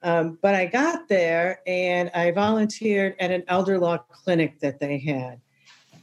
Um, 0.04 0.40
but 0.42 0.56
I 0.56 0.66
got 0.66 1.08
there 1.08 1.60
and 1.68 2.10
I 2.16 2.32
volunteered 2.32 3.16
at 3.20 3.30
an 3.30 3.44
elder 3.48 3.78
law 3.78 3.98
clinic 3.98 4.60
that 4.62 4.80
they 4.80 4.98
had. 4.98 5.40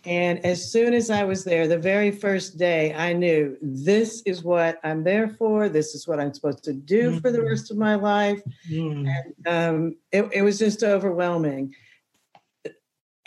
And 0.05 0.39
as 0.47 0.71
soon 0.71 0.95
as 0.95 1.11
I 1.11 1.25
was 1.25 1.43
there, 1.43 1.67
the 1.67 1.77
very 1.77 2.13
first 2.13 2.57
day, 2.57 2.95
I 2.95 3.13
knew 3.13 3.57
this 3.61 4.23
is 4.25 4.45
what 4.45 4.79
I'm 4.85 5.03
there 5.03 5.29
for. 5.29 5.69
This 5.69 5.97
is 5.97 6.07
what 6.07 6.21
I'm 6.21 6.33
supposed 6.33 6.63
to 6.65 6.73
do 6.73 7.11
mm-hmm. 7.11 7.19
for 7.19 7.33
the 7.33 7.39
mm-hmm. 7.39 7.49
rest 7.49 7.73
of 7.73 7.79
my 7.79 7.97
life. 7.97 8.41
Mm. 8.71 9.09
And 9.09 9.49
um, 9.49 9.97
it, 10.13 10.29
it 10.33 10.43
was 10.43 10.61
just 10.61 10.85
overwhelming 10.85 11.75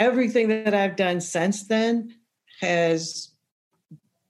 everything 0.02 0.48
that 0.48 0.74
I've 0.74 0.96
done 0.96 1.22
since 1.22 1.68
then 1.68 2.16
has 2.60 3.30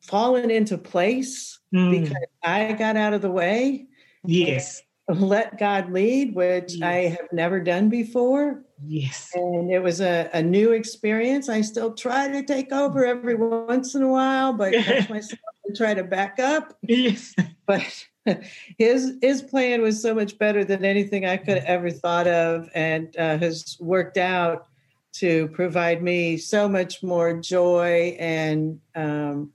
fallen 0.01 0.51
into 0.51 0.77
place 0.77 1.59
mm. 1.73 2.01
because 2.01 2.17
I 2.43 2.73
got 2.73 2.97
out 2.97 3.13
of 3.13 3.21
the 3.21 3.31
way. 3.31 3.87
Yes. 4.25 4.81
let 5.07 5.57
God 5.57 5.91
lead, 5.91 6.35
which 6.35 6.75
yes. 6.75 6.83
I 6.83 6.93
have 7.17 7.31
never 7.31 7.61
done 7.61 7.89
before. 7.89 8.63
Yes. 8.85 9.31
And 9.33 9.71
it 9.71 9.79
was 9.79 10.01
a, 10.01 10.29
a 10.33 10.43
new 10.43 10.73
experience. 10.73 11.47
I 11.47 11.61
still 11.61 11.93
try 11.93 12.27
to 12.27 12.43
take 12.43 12.73
over 12.73 13.05
every 13.05 13.35
once 13.35 13.95
in 13.95 14.03
a 14.03 14.09
while, 14.09 14.51
but 14.51 14.73
catch 14.73 15.09
myself 15.09 15.39
and 15.65 15.75
try 15.75 15.93
to 15.93 16.03
back 16.03 16.39
up. 16.39 16.77
Yes. 16.83 17.33
But 17.67 18.05
his 18.77 19.17
his 19.21 19.41
plan 19.43 19.81
was 19.81 20.01
so 20.01 20.13
much 20.13 20.37
better 20.37 20.65
than 20.65 20.83
anything 20.83 21.25
I 21.25 21.37
could 21.37 21.59
have 21.59 21.63
ever 21.63 21.89
thought 21.89 22.27
of, 22.27 22.69
and 22.73 23.15
uh, 23.15 23.37
has 23.37 23.77
worked 23.79 24.17
out 24.17 24.67
to 25.13 25.47
provide 25.49 26.01
me 26.01 26.37
so 26.37 26.67
much 26.69 27.03
more 27.03 27.33
joy 27.33 28.15
and 28.19 28.79
um, 28.95 29.51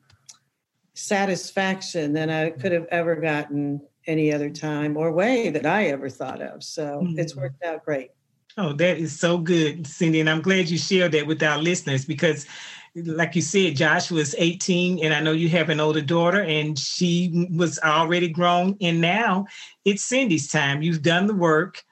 satisfaction 0.95 2.13
than 2.13 2.31
I 2.31 2.51
could 2.51 2.73
have 2.73 2.87
ever 2.91 3.17
gotten 3.17 3.81
any 4.07 4.33
other 4.33 4.51
time 4.51 4.97
or 4.97 5.13
way 5.13 5.51
that 5.51 5.67
I 5.67 5.87
ever 5.87 6.09
thought 6.09 6.41
of. 6.41 6.63
So 6.63 7.01
mm-hmm. 7.03 7.19
it's 7.19 7.35
worked 7.35 7.63
out 7.65 7.85
great. 7.85 8.11
Oh, 8.59 8.73
that 8.75 8.97
is 8.97 9.19
so 9.19 9.37
good, 9.37 9.87
Cindy. 9.87 10.21
And 10.21 10.31
I'm 10.31 10.41
glad 10.41 10.71
you 10.71 10.79
shared 10.79 11.13
that 11.13 11.27
with 11.27 11.43
our 11.43 11.59
listeners 11.59 12.07
because, 12.07 12.47
like 12.95 13.37
you 13.37 13.43
said, 13.43 13.77
Josh 13.77 14.11
was 14.11 14.35
18, 14.39 15.05
and 15.05 15.13
I 15.13 15.21
know 15.21 15.33
you 15.33 15.51
have 15.51 15.69
an 15.69 15.79
older 15.79 16.01
daughter, 16.01 16.41
and 16.41 16.79
she 16.79 17.49
was 17.55 17.79
already 17.81 18.29
grown. 18.29 18.75
And 18.81 19.03
now 19.03 19.47
it's 19.85 20.03
Cindy's 20.03 20.49
time. 20.49 20.81
You've 20.81 21.03
done 21.03 21.27
the 21.27 21.35
work, 21.35 21.85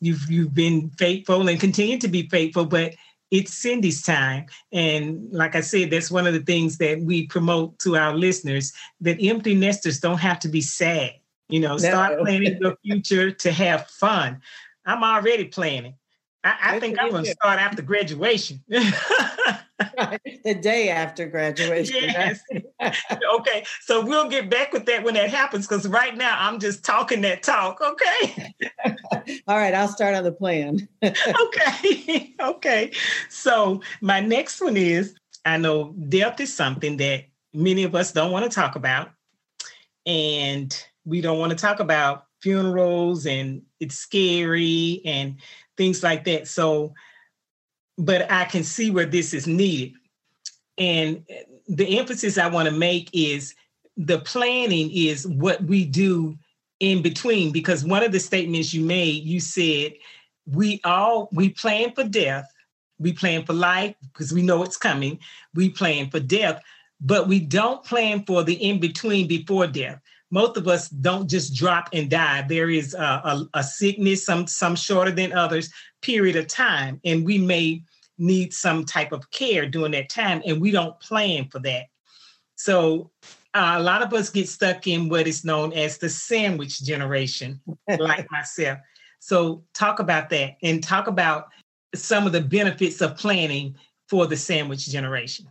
you've 0.00 0.30
you've 0.30 0.54
been 0.54 0.90
faithful 0.90 1.48
and 1.48 1.60
continue 1.60 1.98
to 1.98 2.08
be 2.08 2.28
faithful, 2.28 2.64
but 2.64 2.94
it's 3.30 3.54
Cindy's 3.54 4.02
time. 4.02 4.46
And 4.72 5.32
like 5.32 5.56
I 5.56 5.60
said, 5.60 5.90
that's 5.90 6.10
one 6.10 6.26
of 6.26 6.34
the 6.34 6.40
things 6.40 6.78
that 6.78 7.00
we 7.00 7.26
promote 7.26 7.78
to 7.80 7.96
our 7.96 8.14
listeners 8.14 8.72
that 9.00 9.18
empty 9.20 9.54
nesters 9.54 10.00
don't 10.00 10.18
have 10.18 10.38
to 10.40 10.48
be 10.48 10.60
sad. 10.60 11.12
You 11.48 11.60
know, 11.60 11.76
start 11.78 12.18
planning 12.18 12.58
your 12.60 12.76
future 12.84 13.30
to 13.30 13.52
have 13.52 13.86
fun. 13.88 14.40
I'm 14.84 15.02
already 15.02 15.44
planning. 15.44 15.94
I, 16.44 16.56
I 16.62 16.80
think 16.80 16.98
I'm 17.00 17.10
going 17.10 17.24
to 17.24 17.30
start 17.30 17.60
after 17.60 17.82
graduation. 17.82 18.62
the 20.44 20.54
day 20.54 20.88
after 20.88 21.26
graduation. 21.26 21.96
Yes. 22.02 22.40
okay. 22.80 23.64
So 23.82 24.04
we'll 24.04 24.28
get 24.28 24.50
back 24.50 24.72
with 24.72 24.86
that 24.86 25.04
when 25.04 25.14
that 25.14 25.30
happens 25.30 25.66
because 25.66 25.86
right 25.86 26.16
now 26.16 26.36
I'm 26.38 26.58
just 26.58 26.84
talking 26.84 27.20
that 27.22 27.42
talk. 27.42 27.80
Okay. 27.80 28.54
All 29.48 29.56
right. 29.56 29.74
I'll 29.74 29.88
start 29.88 30.14
on 30.14 30.24
the 30.24 30.32
plan. 30.32 30.88
okay. 31.04 32.34
Okay. 32.40 32.92
So 33.28 33.82
my 34.00 34.20
next 34.20 34.60
one 34.60 34.76
is 34.76 35.14
I 35.44 35.58
know 35.58 35.94
death 36.08 36.40
is 36.40 36.54
something 36.54 36.96
that 36.98 37.24
many 37.52 37.84
of 37.84 37.94
us 37.94 38.12
don't 38.12 38.32
want 38.32 38.44
to 38.44 38.54
talk 38.54 38.76
about. 38.76 39.10
And 40.06 40.76
we 41.04 41.20
don't 41.20 41.38
want 41.38 41.50
to 41.50 41.56
talk 41.56 41.80
about 41.80 42.26
funerals 42.40 43.26
and 43.26 43.62
it's 43.80 43.96
scary 43.96 45.02
and 45.04 45.36
things 45.76 46.02
like 46.02 46.24
that. 46.24 46.48
So, 46.48 46.94
but 47.98 48.30
I 48.30 48.44
can 48.44 48.64
see 48.64 48.90
where 48.90 49.06
this 49.06 49.32
is 49.32 49.46
needed. 49.46 49.94
And 50.78 51.24
the 51.68 51.98
emphasis 51.98 52.38
I 52.38 52.48
want 52.48 52.68
to 52.68 52.74
make 52.74 53.08
is 53.12 53.54
the 53.96 54.18
planning 54.18 54.90
is 54.92 55.26
what 55.26 55.62
we 55.64 55.84
do 55.84 56.36
in 56.80 57.02
between 57.02 57.52
because 57.52 57.84
one 57.84 58.02
of 58.02 58.12
the 58.12 58.20
statements 58.20 58.74
you 58.74 58.84
made 58.84 59.24
you 59.24 59.40
said 59.40 59.94
we 60.44 60.78
all 60.84 61.30
we 61.32 61.48
plan 61.48 61.92
for 61.94 62.04
death. 62.04 62.46
We 62.98 63.12
plan 63.12 63.44
for 63.44 63.54
life 63.54 63.94
because 64.12 64.32
we 64.32 64.42
know 64.42 64.62
it's 64.62 64.76
coming. 64.76 65.18
We 65.54 65.70
plan 65.70 66.10
for 66.10 66.20
death 66.20 66.62
but 67.00 67.28
we 67.28 67.40
don't 67.40 67.84
plan 67.84 68.24
for 68.24 68.42
the 68.42 68.54
in 68.54 68.80
between 68.80 69.26
before 69.26 69.66
death 69.66 70.00
most 70.30 70.56
of 70.56 70.66
us 70.66 70.88
don't 70.88 71.30
just 71.30 71.54
drop 71.54 71.88
and 71.92 72.10
die. 72.10 72.44
There 72.48 72.68
is 72.68 72.94
a, 72.94 72.98
a, 72.98 73.48
a, 73.54 73.62
sickness, 73.62 74.24
some 74.24 74.46
some 74.46 74.74
shorter 74.74 75.12
than 75.12 75.32
others, 75.32 75.70
period 76.02 76.36
of 76.36 76.48
time, 76.48 77.00
and 77.04 77.24
we 77.24 77.38
may 77.38 77.82
need 78.18 78.52
some 78.52 78.84
type 78.84 79.12
of 79.12 79.30
care 79.30 79.66
during 79.66 79.92
that 79.92 80.08
time, 80.08 80.42
and 80.44 80.60
we 80.60 80.70
don't 80.70 80.98
plan 81.00 81.48
for 81.48 81.58
that. 81.60 81.84
So 82.56 83.10
uh, 83.54 83.74
a 83.76 83.82
lot 83.82 84.02
of 84.02 84.12
us 84.12 84.30
get 84.30 84.48
stuck 84.48 84.86
in 84.86 85.08
what 85.08 85.26
is 85.26 85.44
known 85.44 85.72
as 85.72 85.98
the 85.98 86.08
sandwich 86.08 86.82
generation, 86.82 87.60
like 87.98 88.26
myself. 88.30 88.78
So 89.20 89.64
talk 89.74 89.98
about 89.98 90.30
that 90.30 90.56
and 90.62 90.82
talk 90.82 91.06
about 91.06 91.48
some 91.94 92.26
of 92.26 92.32
the 92.32 92.40
benefits 92.40 93.00
of 93.00 93.16
planning 93.16 93.76
for 94.08 94.26
the 94.26 94.36
sandwich 94.36 94.86
generation. 94.86 95.46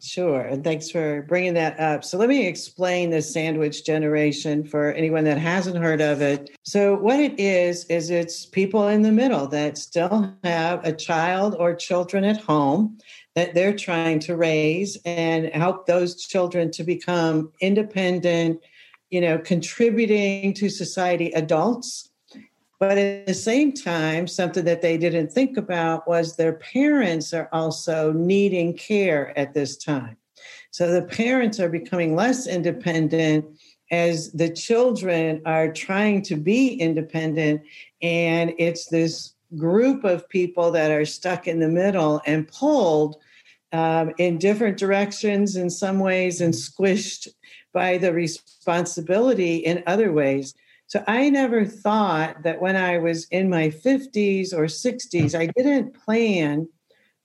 Sure. 0.00 0.40
And 0.40 0.64
thanks 0.64 0.90
for 0.90 1.22
bringing 1.22 1.54
that 1.54 1.78
up. 1.78 2.04
So, 2.04 2.18
let 2.18 2.28
me 2.28 2.46
explain 2.46 3.10
the 3.10 3.20
sandwich 3.20 3.84
generation 3.84 4.64
for 4.64 4.92
anyone 4.92 5.24
that 5.24 5.38
hasn't 5.38 5.76
heard 5.76 6.00
of 6.00 6.22
it. 6.22 6.50
So, 6.62 6.94
what 6.94 7.20
it 7.20 7.38
is, 7.38 7.84
is 7.86 8.10
it's 8.10 8.46
people 8.46 8.88
in 8.88 9.02
the 9.02 9.12
middle 9.12 9.46
that 9.48 9.76
still 9.76 10.34
have 10.44 10.84
a 10.84 10.92
child 10.92 11.56
or 11.58 11.74
children 11.74 12.24
at 12.24 12.40
home 12.40 12.98
that 13.34 13.54
they're 13.54 13.76
trying 13.76 14.18
to 14.20 14.36
raise 14.36 14.96
and 15.04 15.46
help 15.54 15.86
those 15.86 16.24
children 16.24 16.70
to 16.72 16.84
become 16.84 17.52
independent, 17.60 18.60
you 19.10 19.20
know, 19.20 19.38
contributing 19.38 20.54
to 20.54 20.68
society 20.68 21.30
adults 21.32 22.07
but 22.78 22.96
at 22.96 23.26
the 23.26 23.34
same 23.34 23.72
time, 23.72 24.26
something 24.26 24.64
that 24.64 24.82
they 24.82 24.96
didn't 24.96 25.32
think 25.32 25.56
about 25.56 26.06
was 26.06 26.36
their 26.36 26.54
parents 26.54 27.34
are 27.34 27.48
also 27.52 28.12
needing 28.12 28.76
care 28.76 29.36
at 29.38 29.52
this 29.54 29.76
time. 29.76 30.16
So 30.70 30.92
the 30.92 31.02
parents 31.02 31.58
are 31.58 31.68
becoming 31.68 32.14
less 32.14 32.46
independent 32.46 33.44
as 33.90 34.30
the 34.32 34.50
children 34.50 35.42
are 35.44 35.72
trying 35.72 36.22
to 36.22 36.36
be 36.36 36.74
independent. 36.74 37.62
And 38.02 38.52
it's 38.58 38.86
this 38.86 39.34
group 39.56 40.04
of 40.04 40.28
people 40.28 40.70
that 40.72 40.90
are 40.90 41.06
stuck 41.06 41.48
in 41.48 41.58
the 41.58 41.68
middle 41.68 42.20
and 42.26 42.46
pulled 42.46 43.16
um, 43.72 44.12
in 44.18 44.38
different 44.38 44.78
directions 44.78 45.56
in 45.56 45.70
some 45.70 45.98
ways 45.98 46.40
and 46.40 46.54
squished 46.54 47.28
by 47.72 47.98
the 47.98 48.12
responsibility 48.12 49.56
in 49.56 49.82
other 49.86 50.12
ways. 50.12 50.54
So 50.88 51.04
I 51.06 51.28
never 51.28 51.66
thought 51.66 52.42
that 52.42 52.62
when 52.62 52.74
I 52.74 52.96
was 52.96 53.26
in 53.26 53.50
my 53.50 53.68
50s 53.68 54.54
or 54.54 54.64
60s, 54.64 55.38
I 55.38 55.46
didn't 55.46 55.94
plan 55.94 56.66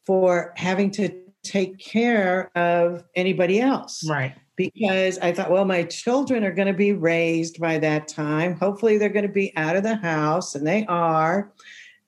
for 0.06 0.54
having 0.58 0.91
to 0.91 1.10
take 1.43 1.80
care 1.80 2.52
of 2.58 3.06
anybody 3.15 3.62
else. 3.62 4.08
Right. 4.08 4.36
Because 4.58 5.17
I 5.19 5.32
thought, 5.32 5.49
well, 5.49 5.65
my 5.65 5.84
children 5.84 6.43
are 6.43 6.52
going 6.52 6.67
to 6.67 6.73
be 6.73 6.91
raised 6.91 7.60
by 7.60 7.80
that 7.80 8.10
time. 8.10 8.56
Hopefully, 8.56 8.97
they're 8.97 9.10
going 9.10 9.26
to 9.26 9.32
be 9.32 9.56
out 9.56 9.76
of 9.76 9.84
the 9.84 9.95
house, 9.95 10.54
and 10.54 10.67
they 10.67 10.86
are. 10.86 11.52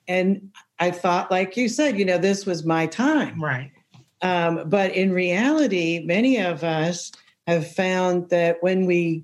And 0.08 0.52
I 0.78 0.91
thought, 0.91 1.32
like 1.32 1.58
you 1.58 1.68
said, 1.70 1.98
you 1.98 2.06
know, 2.06 2.20
this 2.20 2.46
was 2.46 2.63
my 2.65 2.86
time. 2.86 3.41
Right. 3.41 3.72
Um, 4.22 4.70
but 4.70 4.91
in 4.91 5.12
reality, 5.12 6.04
many 6.06 6.38
of 6.38 6.63
us 6.63 7.12
have 7.48 7.72
found 7.72 8.30
that 8.30 8.58
when 8.62 8.86
we 8.86 9.24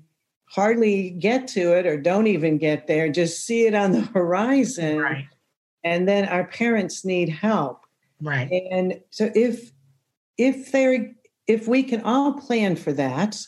hardly 0.52 1.08
get 1.08 1.48
to 1.48 1.72
it 1.78 1.86
or 1.86 1.98
don't 1.98 2.26
even 2.26 2.58
get 2.58 2.86
there, 2.86 3.08
just 3.08 3.46
see 3.46 3.66
it 3.66 3.74
on 3.74 3.92
the 3.92 4.00
horizon. 4.14 4.98
Right. 4.98 5.26
And 5.82 6.06
then 6.06 6.28
our 6.28 6.44
parents 6.44 7.04
need 7.04 7.30
help. 7.30 7.86
Right. 8.20 8.50
And 8.70 9.00
so 9.10 9.30
if 9.34 9.72
if 10.36 10.70
they're 10.70 11.12
if 11.46 11.66
we 11.66 11.82
can 11.82 12.02
all 12.02 12.34
plan 12.34 12.76
for 12.76 12.92
that, 12.92 13.40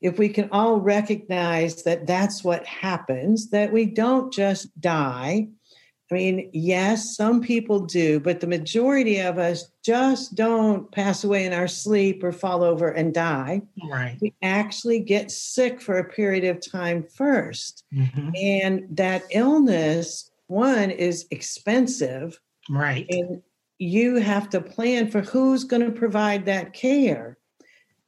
if 0.00 0.18
we 0.18 0.28
can 0.28 0.48
all 0.52 0.78
recognize 0.78 1.82
that 1.84 2.06
that's 2.06 2.44
what 2.44 2.66
happens, 2.66 3.50
that 3.50 3.72
we 3.72 3.86
don't 3.86 4.32
just 4.32 4.78
die, 4.80 5.48
I 6.12 6.14
mean, 6.14 6.50
yes, 6.52 7.16
some 7.16 7.40
people 7.40 7.80
do, 7.80 8.20
but 8.20 8.40
the 8.40 8.46
majority 8.46 9.18
of 9.18 9.38
us 9.38 9.70
just 9.82 10.34
don't 10.34 10.90
pass 10.92 11.24
away 11.24 11.46
in 11.46 11.54
our 11.54 11.66
sleep 11.66 12.22
or 12.22 12.32
fall 12.32 12.62
over 12.62 12.88
and 12.88 13.14
die. 13.14 13.62
Right. 13.90 14.18
We 14.20 14.34
actually 14.42 15.00
get 15.00 15.30
sick 15.30 15.80
for 15.80 15.98
a 15.98 16.04
period 16.04 16.44
of 16.44 16.60
time 16.60 17.04
1st 17.04 17.82
mm-hmm. 17.94 18.30
And 18.36 18.86
that 18.90 19.22
illness, 19.30 20.30
one, 20.48 20.90
is 20.90 21.26
expensive. 21.30 22.38
Right. 22.68 23.06
And 23.08 23.40
you 23.78 24.16
have 24.16 24.50
to 24.50 24.60
plan 24.60 25.10
for 25.10 25.22
who's 25.22 25.64
going 25.64 25.84
to 25.84 25.98
provide 25.98 26.44
that 26.44 26.74
care. 26.74 27.38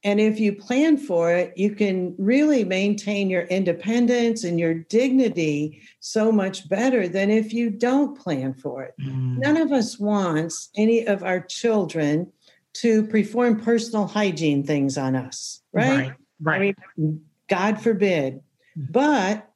And 0.04 0.20
if 0.20 0.38
you 0.38 0.54
plan 0.54 0.98
for 0.98 1.34
it, 1.34 1.56
you 1.56 1.74
can 1.74 2.14
really 2.18 2.62
maintain 2.62 3.30
your 3.30 3.44
independence 3.44 4.44
and 4.44 4.60
your 4.60 4.74
dignity 4.74 5.80
so 6.00 6.30
much 6.30 6.68
better 6.68 7.08
than 7.08 7.30
if 7.30 7.54
you 7.54 7.70
don't 7.70 8.18
plan 8.18 8.52
for 8.52 8.82
it. 8.82 8.94
Mm. 9.00 9.38
None 9.38 9.56
of 9.56 9.72
us 9.72 9.98
wants 9.98 10.68
any 10.76 11.06
of 11.06 11.22
our 11.22 11.40
children 11.40 12.30
to 12.74 13.06
perform 13.06 13.60
personal 13.60 14.06
hygiene 14.06 14.62
things 14.62 14.98
on 14.98 15.16
us, 15.16 15.62
right? 15.72 15.88
Right. 15.88 16.12
right. 16.42 16.76
I 16.78 17.00
mean, 17.00 17.24
God 17.48 17.80
forbid. 17.80 18.42
Mm. 18.78 18.92
But 18.92 19.50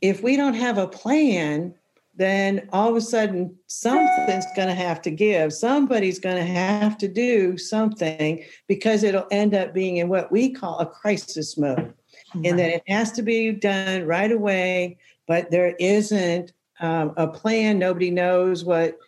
if 0.00 0.22
we 0.22 0.36
don't 0.36 0.54
have 0.54 0.78
a 0.78 0.86
plan, 0.86 1.74
then 2.16 2.68
all 2.72 2.90
of 2.90 2.96
a 2.96 3.00
sudden 3.00 3.56
something's 3.66 4.46
going 4.54 4.68
to 4.68 4.74
have 4.74 5.02
to 5.02 5.10
give. 5.10 5.52
Somebody's 5.52 6.18
going 6.18 6.36
to 6.36 6.44
have 6.44 6.96
to 6.98 7.08
do 7.08 7.58
something 7.58 8.44
because 8.68 9.02
it'll 9.02 9.26
end 9.30 9.54
up 9.54 9.74
being 9.74 9.96
in 9.96 10.08
what 10.08 10.30
we 10.30 10.50
call 10.50 10.78
a 10.78 10.86
crisis 10.86 11.58
mode. 11.58 11.92
Right. 12.34 12.46
And 12.46 12.58
that 12.58 12.70
it 12.70 12.82
has 12.88 13.12
to 13.12 13.22
be 13.22 13.52
done 13.52 14.04
right 14.04 14.30
away. 14.30 14.98
but 15.26 15.50
there 15.50 15.74
isn't 15.78 16.52
um, 16.80 17.14
a 17.16 17.26
plan. 17.26 17.78
Nobody 17.78 18.10
knows 18.10 18.64
what 18.64 18.98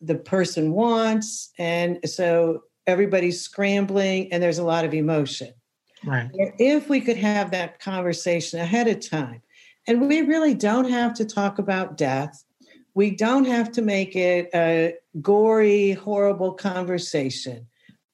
the 0.00 0.14
person 0.14 0.72
wants. 0.72 1.50
And 1.58 1.98
so 2.08 2.62
everybody's 2.86 3.40
scrambling 3.40 4.32
and 4.32 4.42
there's 4.42 4.58
a 4.58 4.64
lot 4.64 4.84
of 4.84 4.94
emotion. 4.94 5.52
Right. 6.04 6.30
If 6.58 6.88
we 6.88 7.00
could 7.00 7.16
have 7.16 7.50
that 7.50 7.80
conversation 7.80 8.60
ahead 8.60 8.88
of 8.88 9.00
time, 9.00 9.42
and 9.88 10.08
we 10.08 10.22
really 10.22 10.54
don't 10.54 10.90
have 10.90 11.14
to 11.14 11.24
talk 11.24 11.58
about 11.58 11.96
death, 11.96 12.44
we 12.96 13.10
don't 13.10 13.44
have 13.44 13.70
to 13.70 13.82
make 13.82 14.16
it 14.16 14.48
a 14.54 14.94
gory, 15.20 15.92
horrible 15.92 16.52
conversation. 16.52 17.66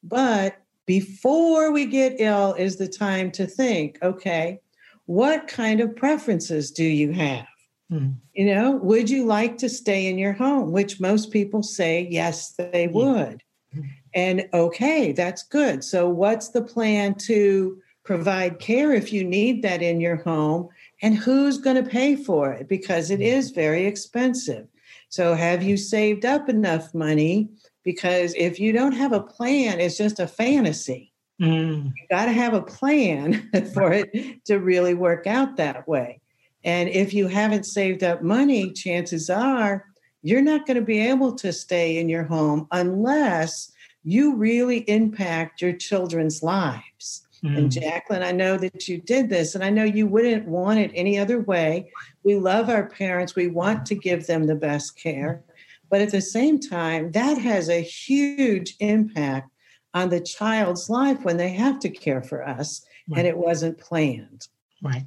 But 0.03 0.57
before 0.87 1.71
we 1.71 1.87
get 1.87 2.17
ill 2.19 2.55
is 2.55 2.77
the 2.77 2.89
time 2.89 3.31
to 3.33 3.47
think 3.47 3.97
okay, 4.03 4.61
what 5.07 5.47
kind 5.47 5.81
of 5.81 5.95
preferences 5.95 6.73
do 6.73 6.85
you 6.85 7.13
have? 7.13 7.47
Mm. 7.93 8.17
You 8.35 8.47
know, 8.47 8.73
would 8.73 9.09
you 9.09 9.25
like 9.25 9.57
to 9.59 9.69
stay 9.69 10.09
in 10.09 10.19
your 10.19 10.33
home? 10.33 10.73
Which 10.73 11.01
most 11.01 11.31
people 11.31 11.63
say 11.63 12.09
yes, 12.11 12.51
they 12.51 12.89
would. 12.89 13.41
Mm. 13.75 13.89
And 14.15 14.49
okay, 14.53 15.13
that's 15.13 15.45
good. 15.45 15.85
So, 15.85 16.09
what's 16.09 16.49
the 16.49 16.63
plan 16.63 17.15
to 17.27 17.81
provide 18.03 18.59
care 18.59 18.93
if 18.93 19.13
you 19.13 19.23
need 19.23 19.63
that 19.63 19.81
in 19.81 20.01
your 20.01 20.17
home? 20.17 20.71
And 21.03 21.17
who's 21.17 21.59
going 21.59 21.83
to 21.83 21.89
pay 21.89 22.17
for 22.17 22.53
it? 22.53 22.69
Because 22.69 23.13
it 23.13 23.21
is 23.21 23.51
very 23.51 23.87
expensive. 23.87 24.67
So, 25.13 25.35
have 25.35 25.63
you 25.63 25.77
saved 25.77 26.25
up 26.25 26.49
enough 26.49 26.95
money? 26.95 27.51
Because 27.85 28.33
if 28.35 28.59
you 28.59 28.73
don't 28.73 28.93
have 28.93 29.13
a 29.13 29.21
plan, 29.21 29.79
it's 29.79 29.99
just 29.99 30.19
a 30.19 30.27
fantasy. 30.27 31.13
Mm. 31.39 31.93
You 31.95 32.07
got 32.09 32.25
to 32.25 32.33
have 32.33 32.55
a 32.55 32.63
plan 32.63 33.47
for 33.75 33.93
it 33.93 34.43
to 34.47 34.59
really 34.59 34.95
work 34.95 35.27
out 35.27 35.59
that 35.59 35.87
way. 35.87 36.23
And 36.65 36.89
if 36.89 37.13
you 37.13 37.29
haven't 37.29 37.67
saved 37.67 38.03
up 38.03 38.23
money, 38.23 38.73
chances 38.73 39.29
are 39.29 39.85
you're 40.23 40.41
not 40.41 40.67
going 40.67 40.79
to 40.79 40.83
be 40.83 41.01
able 41.01 41.35
to 41.35 41.53
stay 41.53 41.99
in 41.99 42.09
your 42.09 42.25
home 42.25 42.67
unless 42.71 43.71
you 44.05 44.35
really 44.35 44.79
impact 44.89 45.61
your 45.61 45.75
children's 45.75 46.43
lives. 46.43 47.29
Mm. 47.45 47.59
And 47.59 47.71
Jacquelyn, 47.71 48.23
I 48.23 48.33
know 48.33 48.57
that 48.57 48.89
you 48.89 48.99
did 48.99 49.29
this, 49.29 49.55
and 49.55 49.65
I 49.65 49.71
know 49.71 49.85
you 49.85 50.07
wouldn't 50.07 50.47
want 50.47 50.79
it 50.79 50.93
any 50.95 51.19
other 51.19 51.41
way. 51.41 51.91
We 52.23 52.37
love 52.37 52.69
our 52.69 52.87
parents, 52.87 53.35
we 53.35 53.49
want 53.49 53.85
to 53.87 53.95
give 53.95 54.27
them 54.27 54.47
the 54.47 54.55
best 54.55 54.97
care. 54.97 55.43
But 55.91 56.01
at 56.01 56.11
the 56.11 56.21
same 56.21 56.59
time, 56.59 57.11
that 57.13 57.37
has 57.39 57.69
a 57.69 57.83
huge 57.83 58.77
impact 58.81 59.51
on 59.95 60.09
the 60.09 60.21
child's 60.21 60.89
life 60.89 61.23
when 61.23 61.37
they 61.37 61.51
have 61.51 61.79
to 61.81 61.91
care 61.91 62.23
for 62.23 62.47
us, 62.47 62.85
right. 63.09 63.19
and 63.19 63.27
it 63.27 63.37
wasn't 63.37 63.79
planned. 63.79 64.49
Right. 64.83 65.07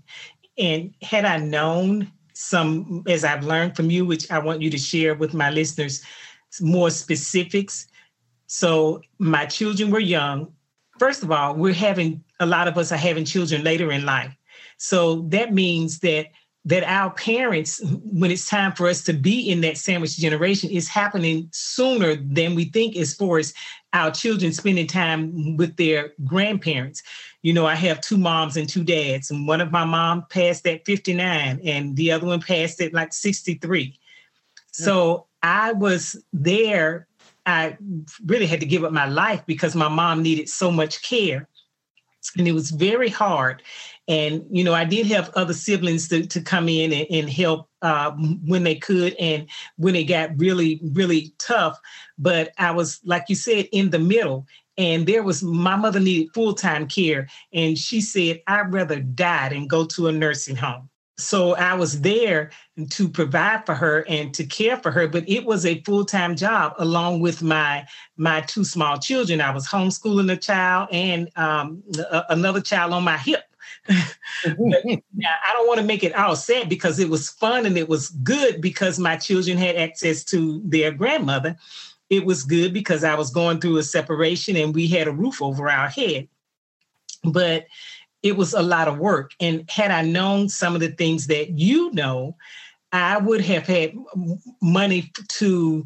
And 0.58 0.94
had 1.02 1.26
I 1.26 1.38
known 1.38 2.12
some, 2.34 3.04
as 3.08 3.24
I've 3.24 3.46
learned 3.46 3.76
from 3.76 3.90
you, 3.90 4.06
which 4.06 4.30
I 4.30 4.40
want 4.40 4.62
you 4.62 4.70
to 4.70 4.78
share 4.78 5.16
with 5.16 5.34
my 5.34 5.50
listeners, 5.50 6.04
more 6.62 6.90
specifics. 6.90 7.88
So 8.48 9.02
my 9.18 9.46
children 9.46 9.90
were 9.90 10.00
young. 10.00 10.52
First 11.00 11.24
of 11.24 11.32
all, 11.32 11.56
we're 11.56 11.74
having 11.74 12.24
a 12.40 12.46
lot 12.46 12.68
of 12.68 12.78
us 12.78 12.92
are 12.92 12.98
having 12.98 13.26
children 13.26 13.64
later 13.64 13.92
in 13.92 14.06
life. 14.06 14.36
So 14.78 15.22
that 15.30 15.54
means 15.54 16.00
that 16.00 16.28
that 16.68 16.84
our 16.84 17.12
parents, 17.12 17.80
when 18.04 18.32
it's 18.32 18.50
time 18.50 18.72
for 18.72 18.88
us 18.88 19.04
to 19.04 19.14
be 19.14 19.52
in 19.52 19.62
that 19.62 19.78
sandwich 19.78 20.18
generation, 20.18 20.72
is 20.72 20.88
happening 20.88 21.48
sooner 21.52 22.16
than 22.16 22.56
we 22.56 22.66
think 22.66 22.98
as 22.98 23.14
far 23.14 23.38
as 23.38 23.54
our 23.94 24.10
children 24.10 24.52
spending 24.52 24.88
time 24.88 25.56
with 25.58 25.78
their 25.78 26.14
grandparents. 26.26 27.04
You 27.44 27.54
know, 27.54 27.68
I 27.68 27.76
have 27.76 28.02
two 28.02 28.18
moms 28.18 28.58
and 28.58 28.68
two 28.68 28.84
dads, 28.84 29.30
and 29.30 29.48
one 29.48 29.62
of 29.62 29.72
my 29.72 29.86
mom 29.86 30.26
passed 30.32 30.66
at 30.66 30.86
59, 30.86 31.62
and 31.64 31.96
the 31.96 32.12
other 32.12 32.26
one 32.26 32.42
passed 32.42 32.82
at 32.82 32.94
like 32.94 33.14
63. 33.14 33.90
Mm. 33.90 33.96
So 34.72 35.28
I 35.44 35.72
was 35.74 36.16
there. 36.34 37.08
I 37.46 37.78
really 38.26 38.48
had 38.48 38.60
to 38.62 38.66
give 38.66 38.84
up 38.84 38.92
my 38.92 39.06
life 39.06 39.44
because 39.46 39.76
my 39.76 39.88
mom 39.88 40.24
needed 40.24 40.50
so 40.50 40.72
much 40.72 41.04
care. 41.04 41.48
And 42.38 42.48
it 42.48 42.54
was 42.54 42.72
very 42.72 43.10
hard. 43.10 43.62
And, 44.08 44.46
you 44.50 44.64
know, 44.64 44.74
I 44.74 44.86
did 44.86 45.08
have 45.08 45.32
other 45.36 45.54
siblings 45.54 46.08
to, 46.10 46.26
to 46.28 46.42
come 46.42 46.70
in 46.70 46.94
and, 46.94 47.08
and 47.10 47.30
help 47.30 47.70
uh, 47.82 48.12
when 48.46 48.64
they 48.64 48.76
could 48.76 49.14
and 49.16 49.48
when 49.78 49.96
it 49.96 50.04
got 50.06 50.38
really, 50.38 50.80
really 50.84 51.34
tough. 51.40 51.80
But 52.18 52.52
I 52.58 52.72
was, 52.72 53.00
like 53.04 53.26
you 53.30 53.36
said, 53.36 53.68
in 53.72 53.90
the 53.90 54.00
middle. 54.00 54.46
And 54.78 55.08
there 55.08 55.24
was, 55.24 55.42
my 55.42 55.76
mother 55.76 56.00
needed 56.00 56.34
full 56.34 56.54
time 56.54 56.88
care. 56.88 57.28
And 57.54 57.78
she 57.78 58.02
said, 58.02 58.42
I'd 58.48 58.74
rather 58.74 59.00
die 59.00 59.50
than 59.50 59.68
go 59.68 59.86
to 59.86 60.08
a 60.08 60.12
nursing 60.12 60.56
home. 60.56 60.90
So 61.18 61.56
I 61.56 61.76
was 61.76 62.02
there 62.02 62.52
to 62.90 63.08
provide 63.08 63.66
for 63.66 63.74
her 63.74 64.06
and 64.10 64.34
to 64.34 64.46
care 64.46 64.76
for 64.76 64.92
her, 64.92 65.08
but 65.08 65.28
it 65.30 65.46
was 65.46 65.66
a 65.66 65.82
full-time 65.84 66.36
job 66.36 66.74
along 66.78 67.22
with 67.22 67.42
my 67.42 67.88
my 68.18 68.42
two 68.42 68.66
small 68.66 68.98
children. 68.98 69.40
I 69.40 69.52
was 69.52 69.68
homeschooling 69.68 70.32
a 70.32 70.36
child 70.36 70.90
and 70.92 71.30
um, 71.38 71.84
a, 71.98 72.26
another 72.30 72.60
child 72.60 72.92
on 72.92 73.04
my 73.04 73.18
hip 73.18 73.44
now, 73.88 73.98
I 74.48 75.54
don't 75.54 75.68
want 75.68 75.80
to 75.80 75.86
make 75.86 76.04
it 76.04 76.16
all 76.16 76.36
sad 76.36 76.70
because 76.70 77.00
it 77.00 77.10
was 77.10 77.30
fun 77.30 77.66
and 77.66 77.78
it 77.78 77.88
was 77.88 78.10
good 78.10 78.62
because 78.62 78.98
my 78.98 79.16
children 79.16 79.58
had 79.58 79.76
access 79.76 80.24
to 80.26 80.62
their 80.66 80.92
grandmother. 80.92 81.56
It 82.10 82.26
was 82.26 82.44
good 82.44 82.74
because 82.74 83.04
I 83.04 83.16
was 83.16 83.32
going 83.32 83.60
through 83.60 83.78
a 83.78 83.84
separation 83.84 84.56
and 84.56 84.74
we 84.74 84.88
had 84.88 85.08
a 85.08 85.12
roof 85.12 85.42
over 85.42 85.70
our 85.70 85.88
head. 85.88 86.28
But 87.24 87.66
it 88.26 88.36
was 88.36 88.56
a 88.56 88.62
lot 88.64 88.88
of 88.88 88.98
work. 88.98 89.34
And 89.40 89.70
had 89.70 89.92
I 89.92 90.02
known 90.02 90.50
some 90.50 90.74
of 90.74 90.82
the 90.82 90.90
things 90.90 91.28
that 91.28 91.52
you 91.52 91.92
know, 91.92 92.36
I 92.92 93.20
would 93.20 93.42
have 93.42 93.68
had 93.68 93.94
money 94.64 95.12
to 95.34 95.86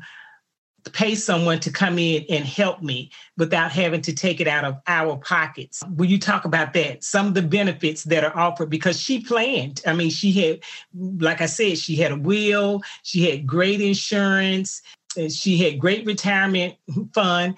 pay 0.93 1.15
someone 1.15 1.59
to 1.59 1.69
come 1.69 1.99
in 1.99 2.25
and 2.29 2.45
help 2.45 2.81
me 2.81 3.11
without 3.37 3.73
having 3.73 4.01
to 4.03 4.13
take 4.13 4.39
it 4.39 4.47
out 4.47 4.63
of 4.63 4.77
our 4.87 5.17
pockets. 5.17 5.83
Will 5.97 6.05
you 6.05 6.17
talk 6.17 6.45
about 6.45 6.71
that? 6.73 7.03
Some 7.03 7.27
of 7.27 7.33
the 7.33 7.41
benefits 7.41 8.05
that 8.05 8.23
are 8.23 8.35
offered 8.35 8.69
because 8.69 8.97
she 8.97 9.19
planned. 9.19 9.81
I 9.85 9.91
mean, 9.91 10.09
she 10.09 10.31
had, 10.31 10.61
like 10.95 11.41
I 11.41 11.45
said, 11.45 11.77
she 11.77 11.97
had 11.97 12.13
a 12.13 12.17
will, 12.17 12.81
she 13.03 13.29
had 13.29 13.45
great 13.45 13.81
insurance, 13.81 14.81
she 15.29 15.57
had 15.57 15.77
great 15.77 16.05
retirement 16.05 16.75
fund, 17.13 17.55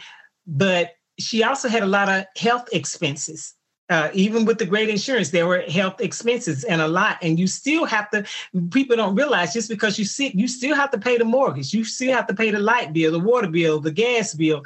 but 0.47 0.95
she 1.19 1.43
also 1.43 1.69
had 1.69 1.83
a 1.83 1.87
lot 1.87 2.09
of 2.09 2.25
health 2.35 2.67
expenses 2.73 3.53
uh, 3.91 4.09
even 4.13 4.45
with 4.45 4.57
the 4.57 4.65
great 4.65 4.87
insurance, 4.87 5.31
there 5.31 5.45
were 5.45 5.59
health 5.61 5.99
expenses 5.99 6.63
and 6.63 6.81
a 6.81 6.87
lot. 6.87 7.17
And 7.21 7.37
you 7.37 7.45
still 7.45 7.83
have 7.83 8.09
to, 8.11 8.25
people 8.71 8.95
don't 8.95 9.15
realize 9.15 9.53
just 9.53 9.67
because 9.67 9.99
you 9.99 10.05
sick, 10.05 10.33
you 10.33 10.47
still 10.47 10.75
have 10.75 10.91
to 10.91 10.97
pay 10.97 11.17
the 11.17 11.25
mortgage. 11.25 11.73
You 11.73 11.83
still 11.83 12.13
have 12.13 12.25
to 12.27 12.33
pay 12.33 12.51
the 12.51 12.59
light 12.59 12.93
bill, 12.93 13.11
the 13.11 13.19
water 13.19 13.49
bill, 13.49 13.81
the 13.81 13.91
gas 13.91 14.33
bill. 14.33 14.63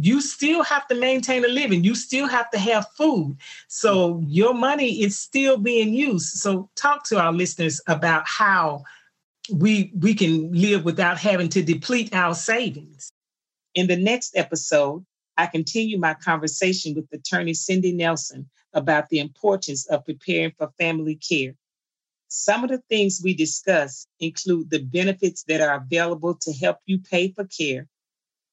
You 0.00 0.20
still 0.20 0.62
have 0.62 0.86
to 0.88 0.94
maintain 0.94 1.42
a 1.44 1.48
living. 1.48 1.84
You 1.84 1.94
still 1.94 2.28
have 2.28 2.50
to 2.50 2.58
have 2.58 2.86
food. 2.98 3.38
So 3.68 4.22
your 4.26 4.52
money 4.52 5.02
is 5.02 5.18
still 5.18 5.56
being 5.56 5.94
used. 5.94 6.36
So 6.36 6.68
talk 6.74 7.04
to 7.04 7.18
our 7.18 7.32
listeners 7.32 7.80
about 7.86 8.26
how 8.26 8.84
we 9.50 9.92
we 9.98 10.14
can 10.14 10.52
live 10.52 10.84
without 10.84 11.16
having 11.18 11.48
to 11.50 11.62
deplete 11.62 12.14
our 12.14 12.34
savings. 12.34 13.08
In 13.74 13.86
the 13.86 13.96
next 13.96 14.36
episode, 14.36 15.04
I 15.38 15.46
continue 15.46 15.98
my 15.98 16.14
conversation 16.14 16.94
with 16.94 17.12
attorney 17.12 17.52
Cindy 17.52 17.92
Nelson 17.92 18.48
about 18.72 19.08
the 19.10 19.18
importance 19.18 19.86
of 19.86 20.04
preparing 20.04 20.52
for 20.56 20.72
family 20.78 21.16
care. 21.16 21.54
Some 22.28 22.64
of 22.64 22.70
the 22.70 22.82
things 22.88 23.20
we 23.22 23.34
discuss 23.34 24.06
include 24.18 24.70
the 24.70 24.82
benefits 24.82 25.44
that 25.44 25.60
are 25.60 25.76
available 25.76 26.34
to 26.42 26.52
help 26.52 26.78
you 26.86 26.98
pay 26.98 27.32
for 27.32 27.44
care, 27.44 27.86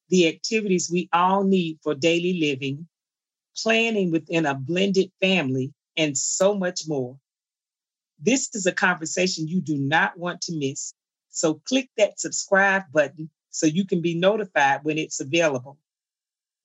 the 0.10 0.28
activities 0.28 0.90
we 0.92 1.10
all 1.14 1.44
need 1.44 1.80
for 1.82 1.96
daily 1.96 2.40
living, 2.40 2.88
planning 3.56 4.12
within 4.12 4.46
a 4.46 4.54
blended 4.54 5.12
family, 5.22 5.74
and 5.96 6.18
so 6.18 6.54
much 6.54 6.82
more. 6.88 7.18
This 8.20 8.54
is 8.54 8.66
a 8.66 8.72
conversation 8.72 9.48
you 9.48 9.62
do 9.62 9.78
not 9.78 10.18
want 10.18 10.42
to 10.42 10.56
miss. 10.56 10.94
So 11.30 11.56
click 11.66 11.90
that 11.98 12.20
subscribe 12.20 12.84
button 12.92 13.30
so 13.50 13.66
you 13.68 13.86
can 13.86 14.02
be 14.02 14.16
notified 14.16 14.84
when 14.84 14.98
it's 14.98 15.20
available. 15.20 15.78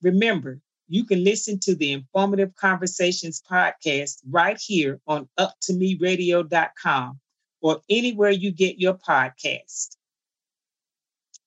Remember, 0.03 0.61
you 0.89 1.05
can 1.05 1.23
listen 1.23 1.59
to 1.61 1.75
the 1.75 1.93
Informative 1.93 2.55
Conversations 2.55 3.43
podcast 3.49 4.23
right 4.31 4.59
here 4.59 5.01
on 5.07 5.29
up2meradio.com 5.39 7.21
or 7.61 7.81
anywhere 7.91 8.31
you 8.31 8.51
get 8.53 8.79
your 8.79 8.95
podcast. 8.95 9.97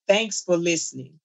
Thanks 0.08 0.42
for 0.42 0.58
listening. 0.58 1.21